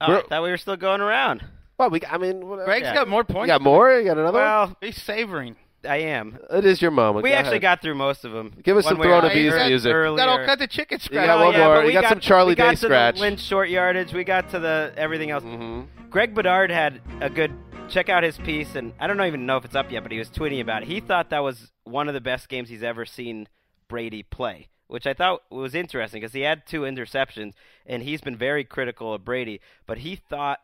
[0.01, 1.43] Oh, We're- I thought we were still going around.
[1.77, 2.01] Well, we.
[2.09, 2.93] I mean, what, Greg's Yeah.
[2.93, 3.47] got more you points.
[3.47, 3.91] got more?
[3.91, 4.37] You got another?
[4.39, 4.47] one?
[4.47, 5.55] Well, He's savoring.
[5.87, 6.37] I am.
[6.51, 7.23] It is your moment.
[7.23, 7.61] We Go actually ahead.
[7.61, 8.53] got through most of them.
[8.63, 9.93] Give us some way or Throne of Bees got- music.
[9.93, 10.17] earlier.
[10.25, 11.25] Got all kinds of chicken You scratch.
[11.27, 11.75] got Oh, one yeah, more.
[11.75, 13.15] but You we got some to- Charlie we got Day to scratch.
[13.15, 14.13] The Lynch short yardage.
[14.13, 15.43] We got to the everything else.
[15.43, 15.87] Mhm.
[16.09, 17.51] Greg Bedard had a good
[17.87, 20.17] check out his piece, and I don't even know if it's up yet, but he
[20.19, 20.87] was tweeting about it.
[20.89, 23.47] He thought that was one of the best games he's ever seen
[23.87, 27.53] Brady play, which I thought was interesting because he had two interceptions,
[27.85, 29.61] and he's been very critical of Brady.
[29.87, 30.59] But he thought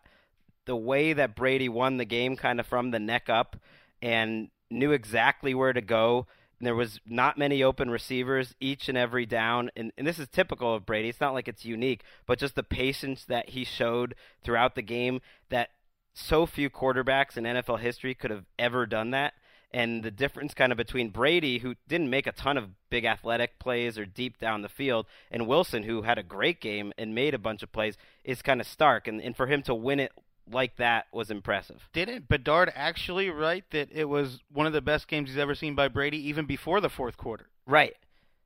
[0.66, 3.55] the way that Brady won the game, kind of from the neck up,
[4.01, 6.28] and knew exactly where to go.
[6.59, 10.30] And there was not many open receivers each and every down, and, and this is
[10.30, 11.09] typical of Brady.
[11.09, 15.20] It's not like it's unique, but just the patience that he showed throughout the game
[15.49, 15.70] that
[16.13, 19.34] so few quarterbacks in NFL history could have ever done that.
[19.72, 23.59] And the difference kind of between Brady, who didn't make a ton of big athletic
[23.59, 27.34] plays or deep down the field, and Wilson, who had a great game and made
[27.34, 29.05] a bunch of plays, is kind of stark.
[29.05, 30.13] And, and for him to win it
[30.49, 31.87] like that was impressive.
[31.93, 35.75] Didn't Bedard actually write that it was one of the best games he's ever seen
[35.75, 37.47] by Brady, even before the fourth quarter?
[37.65, 37.95] Right.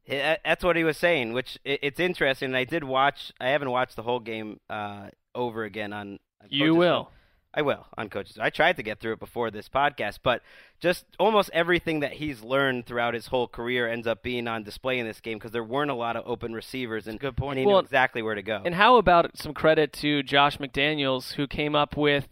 [0.08, 2.56] That's what he was saying, which it's interesting.
[2.56, 3.32] I did watch.
[3.40, 6.20] I haven't watched the whole game uh, over again on.
[6.42, 7.12] on You Coach's will.
[7.54, 8.38] I will on coaches.
[8.40, 10.44] I tried to get through it before this podcast, but
[10.80, 15.00] just almost everything that he's learned throughout his whole career ends up being on display
[15.00, 17.58] in this game because there weren't a lot of open receivers, and, Good point.
[17.58, 18.62] he Well, knew exactly where to go.
[18.64, 22.28] And how about some credit to Josh McDaniels, who came up with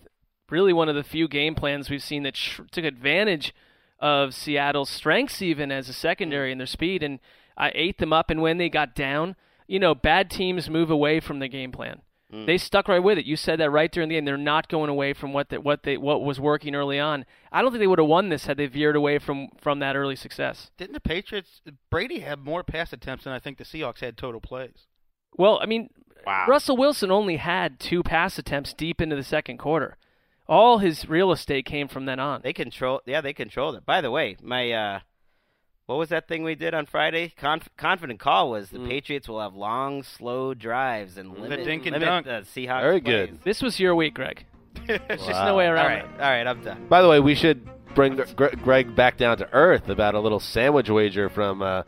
[0.52, 3.56] really one of the few game plans we've seen that sh- took advantage
[4.00, 7.20] of Seattle's strengths, even as a secondary and their speed, and
[7.58, 8.30] I ate them up.
[8.30, 9.36] And when they got down,
[9.68, 12.02] you know, bad teams move away from the game plan.
[12.30, 13.26] They stuck right with it.
[13.26, 14.26] You said that right during the game.
[14.26, 17.26] They're not going away from what they, what they what was working early on.
[17.54, 19.96] I don't think they would have won this had they veered away from from that
[19.96, 20.70] early success.
[20.78, 21.62] Didn't the Patriots?
[21.90, 24.88] Brady had more pass attempts than I think the Seahawks had total plays.
[25.38, 25.90] Well, I mean,
[26.26, 26.46] Wow.
[26.50, 29.96] Russell Wilson only had two pass attempts deep into the second quarter.
[30.46, 32.42] All his real estate came from then on.
[32.44, 33.02] They control.
[33.06, 33.86] Yeah, they controlled it.
[33.86, 35.00] By the way, my uh,
[35.88, 37.34] what was that thing we did on Friday?
[37.38, 41.94] Conf- confident call was the Patriots will have long, slow drives and limit, dink and
[41.94, 42.26] limit dunk.
[42.26, 42.82] the Seahawks.
[42.82, 43.30] Very plays.
[43.30, 43.40] good.
[43.44, 44.46] This was your week, Greg.
[44.86, 46.12] There's just no way around right, it.
[46.22, 46.88] all right, I'm done.
[46.88, 50.40] By the way, we should bring Gre- Greg back down to earth about a little
[50.42, 51.84] sandwich wager from uh,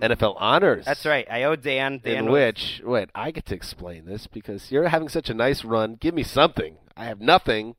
[0.00, 0.84] NFL Honors.
[0.84, 1.26] That's right.
[1.30, 2.00] I owe Dan.
[2.04, 5.34] Dan in was- which, wait, I get to explain this because you're having such a
[5.34, 5.94] nice run.
[5.94, 6.76] Give me something.
[6.96, 7.76] I have nothing.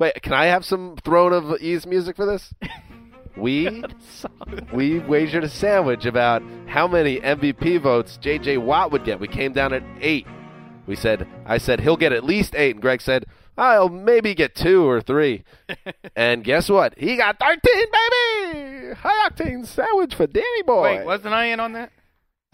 [0.00, 2.52] Wait, can I have some Throne of Ease music for this?
[3.36, 3.84] We
[4.72, 8.58] we wagered a sandwich about how many MVP votes J.J.
[8.58, 9.20] Watt would get.
[9.20, 10.26] We came down at eight.
[10.86, 13.24] We said, I said he'll get at least eight, and Greg said
[13.56, 15.44] I'll maybe get two or three.
[16.16, 16.98] and guess what?
[16.98, 18.94] He got thirteen, baby.
[18.94, 20.98] High octane sandwich for Danny boy.
[20.98, 21.90] Wait, wasn't I in on that?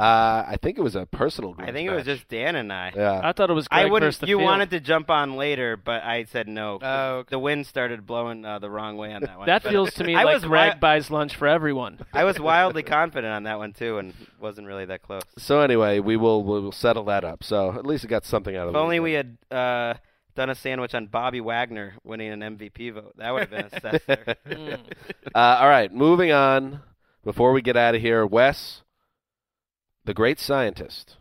[0.01, 1.53] Uh, I think it was a personal.
[1.53, 1.69] Group.
[1.69, 2.91] I think it was just Dan and I.
[2.97, 3.21] Yeah.
[3.23, 4.19] I thought it was I wouldn't.
[4.23, 4.43] You field.
[4.43, 6.79] wanted to jump on later, but I said no.
[6.79, 9.47] 'cause Oh, The wind started blowing uh, the wrong way on that one.
[9.47, 11.99] That But feels to me I like was Greg wi- buys lunch for everyone.
[12.15, 15.23] I was wildly confident on that one too, and wasn't really that close.
[15.37, 17.45] So anyway, we will we will settle that up.
[17.45, 18.79] So at least we got something out of it.
[18.79, 18.83] If it.
[18.83, 19.95] only we had uh,
[20.35, 23.13] done a sandwich on Bobby Wagner winning an MVP vote.
[23.19, 23.71] That would have been a
[24.01, 24.37] success.
[25.35, 26.81] uh, all right, moving on.
[27.23, 28.81] Before we get out of here, Wes,
[30.05, 31.17] the great scientist,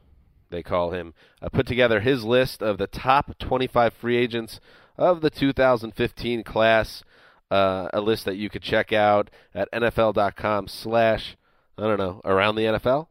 [0.49, 4.59] they call him, uh, put together his list of the top 25 free agents
[4.97, 7.03] of the 2015 class.
[7.51, 11.35] Uh, a list that you could check out at NFL.com slash,
[11.79, 13.07] I don't know, around the NFL?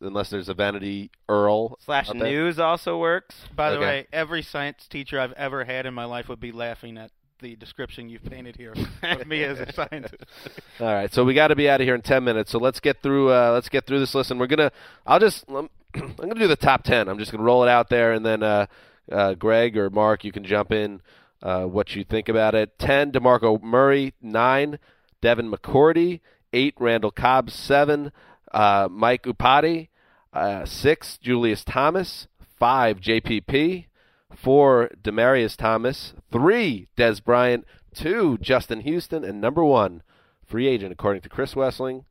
[0.00, 1.78] Unless there's a Vanity Earl.
[1.84, 3.44] Slash news also works.
[3.54, 3.86] By the Okay.
[3.86, 7.10] way, every science teacher I've ever had in my life would be laughing at
[7.40, 10.24] the description you've painted here of me as a scientist.
[10.80, 12.50] All right, so we got to be out of here in ten minutes.
[12.50, 13.32] So let's get through.
[13.32, 14.72] Uh, let's get through this list, and we're gonna.
[15.06, 15.44] I'll just.
[15.48, 15.68] I'm
[16.16, 17.08] gonna do the top ten.
[17.08, 18.66] I'm just gonna roll it out there, and then uh,
[19.10, 21.00] uh, Greg or Mark, you can jump in.
[21.42, 22.78] Uh, what you think about it?
[22.78, 24.14] Ten, Demarco Murray.
[24.20, 24.78] Nine,
[25.20, 26.20] Devin McCourty.
[26.52, 27.50] Eight, Randall Cobb.
[27.50, 28.12] Seven,
[28.52, 29.88] uh, Mike Iupati.
[30.32, 32.26] Uh, six, Julius Thomas.
[32.58, 33.86] Five, JPP.
[34.34, 36.14] Four, Demaryius Thomas.
[36.30, 37.64] Three, Dez Bryant.
[37.94, 39.24] Two, Justin Houston.
[39.24, 40.02] And number one,
[40.46, 42.04] free agent, according to Chris Wesseling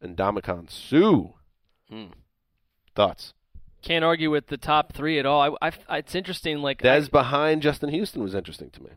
[0.00, 1.32] and Ndamukong Suh.
[1.90, 2.12] Hmm.
[2.94, 3.34] Thoughts?
[3.82, 5.56] Can't argue with the top three at all.
[5.60, 6.58] I, I- it's interesting.
[6.58, 8.90] Like Dez I- behind Justin Houston was interesting to me.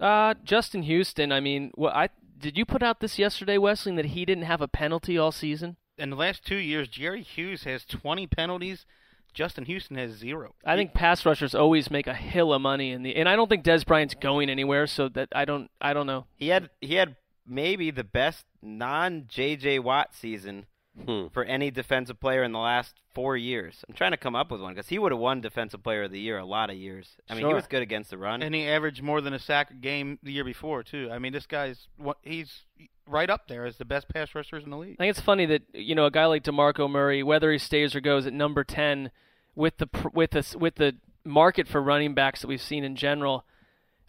[0.00, 1.32] Uh, Justin Houston.
[1.32, 2.08] I mean, what I
[2.38, 5.76] did you put out this yesterday, Wesseling, that he didn't have a penalty all season?
[5.96, 8.86] In the last two years, Jerry Hughes has 20 penalties.
[9.38, 10.52] Justin Houston has zero.
[10.64, 13.48] I think pass rushers always make a hill of money in the, and I don't
[13.48, 14.88] think Dez Bryant's going anywhere.
[14.88, 16.26] So that I don't, I don't know.
[16.34, 17.14] He had he had
[17.46, 20.66] maybe the best non JJ Watt season
[21.06, 21.28] Hmm.
[21.28, 23.84] for any defensive player in the last four years.
[23.88, 26.10] I'm trying to come up with one because he would have won Defensive Player of
[26.10, 27.16] the Year a lot of years.
[27.30, 28.42] I mean, he was good against the run.
[28.42, 31.08] And he averaged more than a sack a game the year before too.
[31.12, 31.86] I mean, this guy's
[32.22, 32.64] he's
[33.06, 34.96] right up there as the best pass rushers in the league.
[34.98, 37.94] I think it's funny that you know a guy like Demarco Murray, whether he stays
[37.94, 39.12] or goes at number ten,
[39.58, 40.94] with the with the with the
[41.24, 43.44] market for running backs that we've seen in general.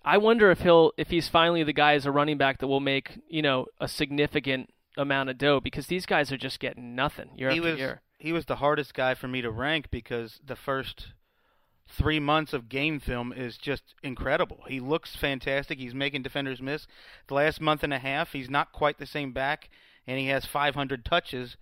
[0.05, 2.79] I wonder if he'll if he's finally the guy as a running back that will
[2.79, 7.29] make you know a significant amount of dough because these guys are just getting nothing
[7.35, 8.01] year he was year.
[8.17, 11.13] he was the hardest guy for me to rank because the first
[11.87, 14.63] three months of game film is just incredible.
[14.67, 15.79] He looks fantastic.
[15.79, 16.85] He's making defenders miss.
[17.27, 19.69] The last month and a half, he's not quite the same back,
[20.05, 21.57] and he has 500 touches.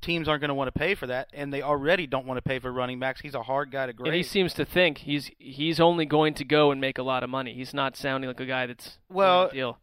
[0.00, 2.48] Teams aren't going to want to pay for that, and they already don't want to
[2.48, 3.20] pay for running backs.
[3.20, 4.08] He's a hard guy to grade.
[4.08, 7.22] And he seems to think he's he's only going to go and make a lot
[7.24, 7.54] of money.
[7.54, 9.78] He's not sounding like a guy that's Well, deal.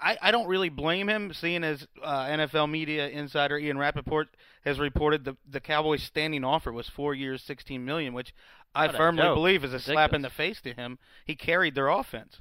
[0.00, 4.28] I, I don't really blame him, seeing as uh, NFL media insider Ian Rapoport
[4.64, 8.34] has reported the the Cowboys' standing offer was four years, sixteen million, which
[8.74, 10.98] I What firmly believe is a slap in the face to him.
[11.24, 12.40] He carried their offense.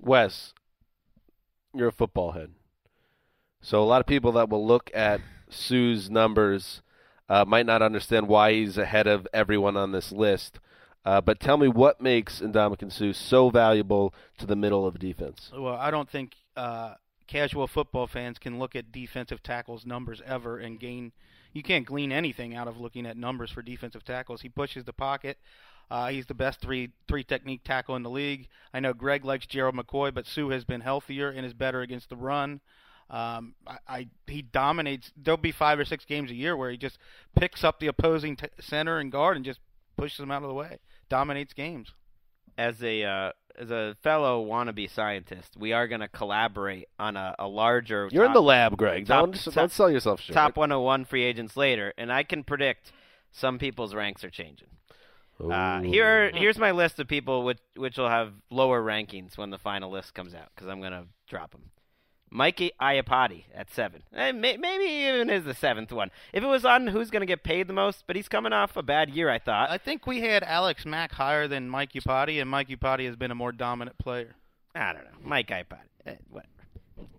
[0.00, 0.54] Wes,
[1.74, 2.52] you're a football head.
[3.60, 5.20] So a lot of people that will look at
[5.52, 6.82] Suh's numbers
[7.28, 10.58] uh, might not understand why he's ahead of everyone on this list.
[11.04, 15.50] Uh, but tell me what makes Ndamukong Suh so valuable to the middle of defense.
[15.56, 16.94] Well, I don't think uh,
[17.26, 21.12] casual football fans can look at defensive tackles numbers ever and gain.
[21.52, 24.42] You can't glean anything out of looking at numbers for defensive tackles.
[24.42, 25.38] He pushes the pocket.
[25.90, 28.48] Uh, he's the best three three technique tackle in the league.
[28.72, 32.08] I know Greg likes Gerald McCoy, but Suh has been healthier and is better against
[32.08, 32.60] the run.
[33.12, 35.12] Um, I, I he dominates.
[35.16, 36.98] There'll be five or six games a year where he just
[37.38, 39.60] picks up the opposing t- center and guard and just
[39.96, 40.78] pushes them out of the way.
[41.10, 41.92] Dominates games.
[42.56, 47.34] as a uh, as a fellow wannabe scientist, we are going to collaborate on a,
[47.38, 48.08] a larger.
[48.10, 49.06] You're in the lab, Greg.
[49.06, 50.34] top- Don't, top- don't sell yourself short.
[50.34, 52.92] Top 101 free agents later, and I can predict
[53.30, 54.68] some people's ranks are changing.
[55.38, 59.58] Uh, here, here's my list of people which which will have lower rankings when the
[59.58, 61.62] final list comes out because I'm gonna drop them.
[62.34, 64.02] Mikey Iupati at seven.
[64.14, 66.10] Eh, may, maybe even is the seventh one.
[66.32, 68.82] If it was on who's gonna get paid the most, but he's coming off a
[68.82, 69.70] bad year, I thought.
[69.70, 73.30] I think we had Alex Mack higher than Mike Iupati, and Mike Iupati has been
[73.30, 74.34] a more dominant player.
[74.74, 75.10] I don't know.
[75.22, 75.80] Mike Iupati.
[76.06, 76.48] Eh, whatever.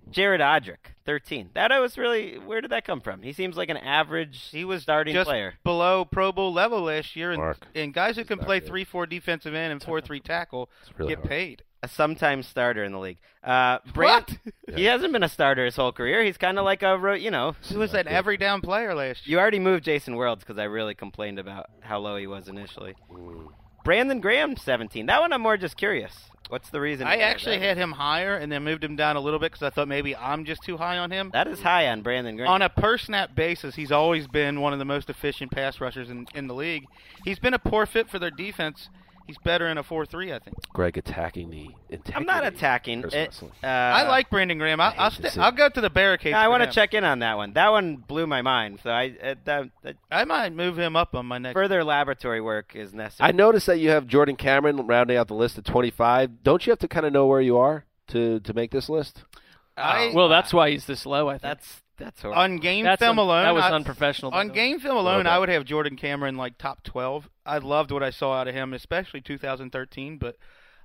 [0.09, 1.51] Jared Odrick, 13.
[1.53, 2.37] That I was really.
[2.37, 3.21] Where did that come from?
[3.21, 4.49] He seems like an average.
[4.51, 5.55] He was starting just player.
[5.63, 8.67] below Pro Bowl level last year, and, Mark, and guys who can play good.
[8.67, 11.29] three four defensive end and four three tackle really get hard.
[11.29, 11.63] paid.
[11.83, 13.17] A sometime starter in the league.
[13.43, 14.39] Uh, Brand,
[14.73, 16.23] He hasn't been a starter his whole career.
[16.23, 17.55] He's kind of like a, you know.
[17.61, 19.33] He was an every down player last year.
[19.37, 22.95] You already moved Jason Worilds because I really complained about how low he was initially.
[23.83, 25.07] Brandon Graham, 17.
[25.07, 26.17] That one I'm more just curious.
[26.49, 27.07] What's the reason?
[27.07, 27.23] I for that?
[27.23, 29.87] actually had him higher and then moved him down a little bit because I thought
[29.87, 31.31] maybe I'm just too high on him.
[31.33, 32.49] That is high on Brandon Graham.
[32.51, 36.09] On a per snap basis, he's always been one of the most efficient pass rushers
[36.09, 36.85] in, in the league.
[37.25, 38.89] He's been a poor fit for their defense.
[39.25, 40.57] He's better in a 4 3, I think.
[40.73, 41.69] Greg attacking the.
[42.13, 43.03] I'm not attacking.
[43.11, 44.81] It, uh, I like Brandon Graham.
[44.81, 46.33] I, I'll, st- I'll go to the barricade.
[46.33, 47.53] I want to check in on that one.
[47.53, 48.79] That one blew my mind.
[48.83, 51.53] So I uh, that, that I might move him up on my next.
[51.53, 53.29] further laboratory work is necessary.
[53.29, 56.43] I noticed that you have Jordan Cameron rounding out the list at 25.
[56.43, 59.23] Don't you have to kind of know where you are to to make this list?
[59.77, 61.29] I, Well, that's why he's this low.
[61.29, 61.41] I think.
[61.43, 62.41] That's that's horrible.
[62.41, 63.43] on game That's film un- alone.
[63.43, 64.33] that was I- unprofessional.
[64.33, 64.53] On though.
[64.53, 67.29] game film alone, I would have Jordan Cameron like top 12.
[67.45, 70.17] I loved what I saw out of him, especially 2013.
[70.17, 70.37] But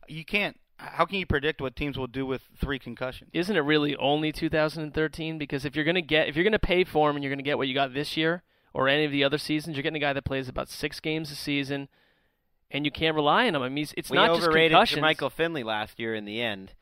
[0.06, 0.58] you can't.
[0.80, 3.30] How can you predict what teams will do with three concussions?
[3.32, 5.36] Isn't it really only 2013?
[5.38, 7.58] Because if you're gonna get, if you're gonna pay for him and you're gonna get
[7.58, 8.42] what you got this year
[8.72, 11.32] or any of the other seasons, you're getting a guy that plays about six games
[11.32, 11.88] a season,
[12.70, 13.62] and you can't rely on him.
[13.62, 15.00] I mean, it's- it's we not just overrated concussions.
[15.00, 16.74] Michael Finley last year in the end.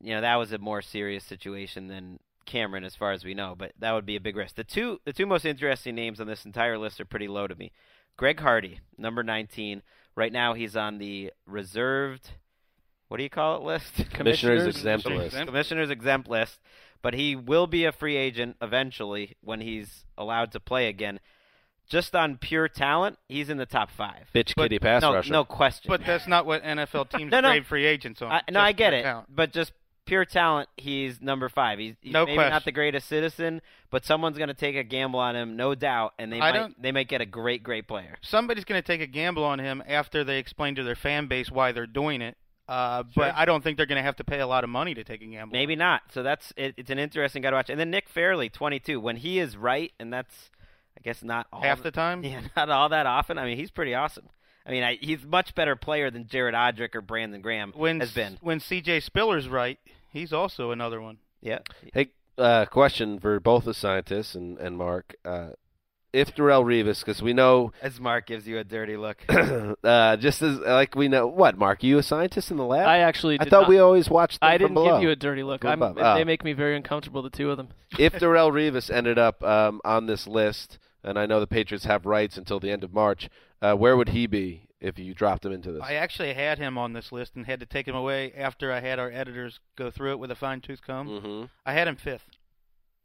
[0.00, 3.54] You know that was a more serious situation than Cameron, as far as we know.
[3.56, 4.56] But that would be a big risk.
[4.56, 7.54] The two the two most interesting names on this entire list are pretty low to
[7.54, 7.72] me.
[8.16, 9.82] Greg Hardy, number 19.
[10.14, 12.30] Right now he's on the reserved.
[13.08, 14.10] What do you call it list?
[14.12, 15.36] Commissioner's exempt list.
[15.36, 16.60] Commissioner's exempt list,
[17.02, 21.20] but he will be a free agent eventually when he's allowed to play again.
[21.88, 24.28] Just on pure talent, he's in the top five.
[24.34, 25.32] Bitch But- kitty pass no, rusher.
[25.32, 25.88] no question.
[25.90, 27.50] But that's not what NFL teams No, no.
[27.50, 28.30] grade free agents on.
[28.32, 29.02] I, no, I get it.
[29.02, 29.26] talent.
[29.34, 29.72] But just
[30.04, 31.78] pure talent, he's number five.
[31.78, 32.50] He's, he's No maybe question.
[32.52, 36.14] not the greatest citizen, but someone's going to take a gamble on him, no doubt,
[36.18, 38.16] and they I might they might get a great, great player.
[38.22, 41.50] Somebody's going to take a gamble on him after they explain to their fan base
[41.50, 42.36] why they're doing it.
[42.68, 43.24] Uh, Sure.
[43.24, 45.04] But I don't think they're going to have to pay a lot of money to
[45.04, 45.52] take a gamble.
[45.52, 46.02] Maybe not.
[46.12, 47.70] So that's it, it's an interesting guy to watch.
[47.70, 50.50] And then Nick Fairley, 22, when he is right, and that's
[50.96, 52.22] I guess not all half the time.
[52.24, 53.36] Yeah, not all that often.
[53.38, 54.28] I mean, he's pretty awesome.
[54.64, 58.12] I mean, I, he's much better player than Jared Odrick or Brandon Graham When has
[58.12, 58.38] been.
[58.40, 59.00] when C.J.
[59.00, 59.76] Spiller's right,
[60.12, 61.18] he's also another one.
[61.40, 61.58] Yeah.
[61.92, 65.14] Hey, uh, question for both the scientists and, and Mark.
[65.24, 65.50] Uh,
[66.12, 69.24] if Darrelle Revis, because we know, As Mark gives you a dirty look.
[69.28, 71.82] uh, just as like we know, what Mark?
[71.82, 72.86] Are you a scientist in the lab?
[72.86, 73.38] I actually.
[73.40, 74.40] I thought not- we always watched.
[74.40, 74.96] Them I didn't below.
[74.96, 75.62] give you a dirty look.
[75.62, 76.16] From I'm, above.
[76.16, 76.24] They Oh.
[76.26, 77.22] make me very uncomfortable.
[77.22, 77.68] The two of them.
[77.98, 82.04] if Darrelle Revis ended up um, on this list, and I know the Patriots have
[82.04, 83.30] rights until the end of March,
[83.62, 85.82] uh, where would he be if you dropped him into this?
[85.82, 88.80] I actually had him on this list and had to take him away after I
[88.80, 91.08] had our editors go through it with a fine tooth comb.
[91.08, 91.44] mm-hmm.
[91.64, 92.26] I had him fifth.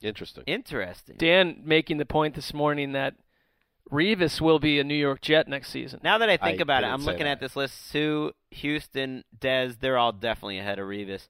[0.01, 0.43] Interesting.
[0.47, 1.15] Interesting.
[1.17, 3.15] Dan making the point this morning that
[3.91, 5.99] Revis will be a New York Jet next season.
[6.03, 7.33] Now that I think I about it, I'm looking that.
[7.33, 7.89] at this list.
[7.89, 11.29] Suh, Houston, Dez, they're all definitely ahead of Revis.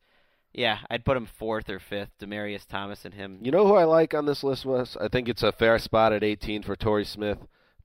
[0.54, 2.10] Yeah, I'd put him fourth or fifth.
[2.20, 3.40] Demaryius Thomas and him.
[3.44, 4.98] You know who I like on this list, Wes?
[5.00, 7.38] I think it's a fair spot at 18 for Torrey Smith.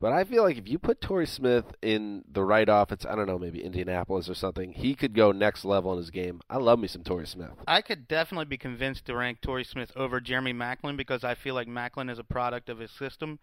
[0.02, 3.28] But I feel like if you put Torrey Smith in the right offense, I don't
[3.28, 6.40] know, maybe Indianapolis or something, he could go next level in his game.
[6.50, 7.52] I love me some Torrey Smith.
[7.68, 11.54] I could definitely be convinced to rank Torrey Smith over Jeremy Maclin because I feel
[11.54, 13.38] like Macklin is a product of his system.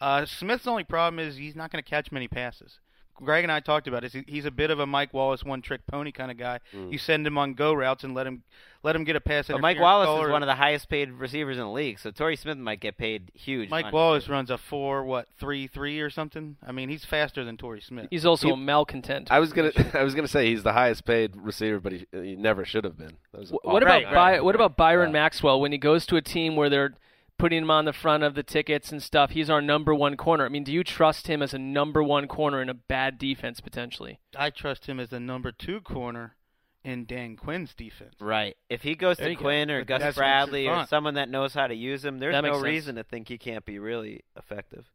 [0.00, 2.80] Uh, Smith's only problem is he's not going to catch many passes.
[3.16, 4.12] Greg and I talked about it.
[4.12, 6.58] He's- He's a bit of a Mike Wallace one-trick pony kind of guy.
[6.72, 6.90] Hmm.
[6.90, 8.42] You send him on go routes and let him
[8.82, 9.46] let him get a pass.
[9.48, 12.10] But Mike Wallace is or- one of the highest paid receivers in the league, so
[12.10, 13.70] Torrey Smith might get paid huge.
[13.70, 13.94] Mike money.
[13.94, 16.56] Wallace runs a four what three three or something.
[16.66, 18.08] I mean, he's faster than Torrey Smith.
[18.10, 19.28] He's also He- a malcontent.
[19.30, 22.36] I was gonna, I was gonna say he's the highest paid receiver, but he, he
[22.36, 23.12] never should have been.
[23.32, 25.12] That was Wh- What about Right, By- right, what about Byron Yeah.
[25.14, 26.94] Maxwell when he goes to a team where they're
[27.38, 29.30] putting him on the front of the tickets and stuff?
[29.30, 30.44] He's our number one corner.
[30.44, 33.60] I mean, do you trust him as a number one corner in a bad defense
[33.60, 34.20] potentially?
[34.36, 36.36] I trust him as a number two corner
[36.84, 38.14] in Dan Quinn's defense.
[38.20, 38.56] Right.
[38.68, 39.42] If he goes There to you go.
[39.42, 41.74] Quinn or But Gus that's what makes it Bradley or someone that knows how to
[41.74, 42.64] use him, there's That no sense.
[42.64, 44.90] reason to think he can't be really effective.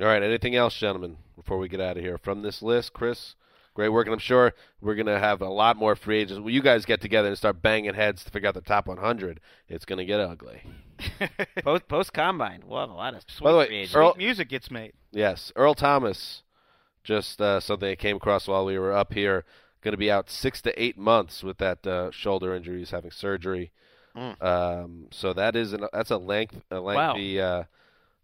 [0.00, 0.22] All right.
[0.22, 3.34] Anything else, gentlemen, before we get out of here from this list, Chris?
[3.74, 6.40] Great work, and I'm sure we're gonna have a lot more free agents.
[6.40, 9.40] When you guys get together and start banging heads to figure out the top 100,
[9.68, 10.62] it's gonna get ugly.
[11.62, 14.00] Post post combine, we'll have a lot of By the way, free.
[14.00, 14.92] Earl- music gets made.
[15.12, 16.42] Yes, Earl Thomas,
[17.02, 19.44] just uh, something that came across while we were up here.
[19.82, 22.78] Going to be out six to eight months with that uh, shoulder injury.
[22.78, 23.70] He's having surgery.
[24.16, 24.42] Mm.
[24.42, 27.64] Um, so that is an, that's a length a lengthy uh,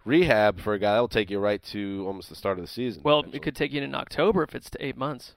[0.04, 0.92] rehab for a guy.
[0.92, 3.02] That'll take you right to almost the start of the season.
[3.04, 3.36] Well, potentially.
[3.36, 5.34] it could take you in October if it's to eight months.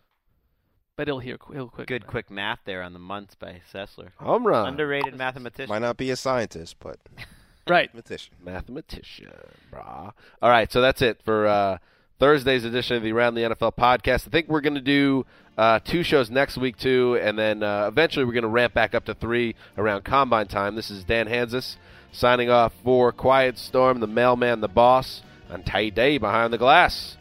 [0.95, 1.87] But he'll hear he'll quick.
[1.87, 4.09] Good quick math there on the months by Sessler.
[4.17, 4.67] Home run.
[4.67, 5.69] Underrated mathematician.
[5.69, 6.97] Might not be a scientist, but
[7.67, 7.89] Right.
[7.93, 8.35] mathematician.
[8.43, 9.31] Mathematician,
[9.71, 10.11] brah.
[10.41, 11.77] All right, so that's it for uh,
[12.19, 14.27] Thursday's edition of the Around the NFL podcast.
[14.27, 15.25] I think we're going to do
[15.57, 18.93] uh, two shows next week, too, and then uh, eventually we're going to ramp back
[18.93, 20.75] up to three around Combine time.
[20.75, 21.77] This is Dan Hanzus
[22.11, 27.17] signing off for Quiet Storm, the mailman, the boss, and Tay Day behind the glass.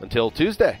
[0.00, 0.80] Until Tuesday.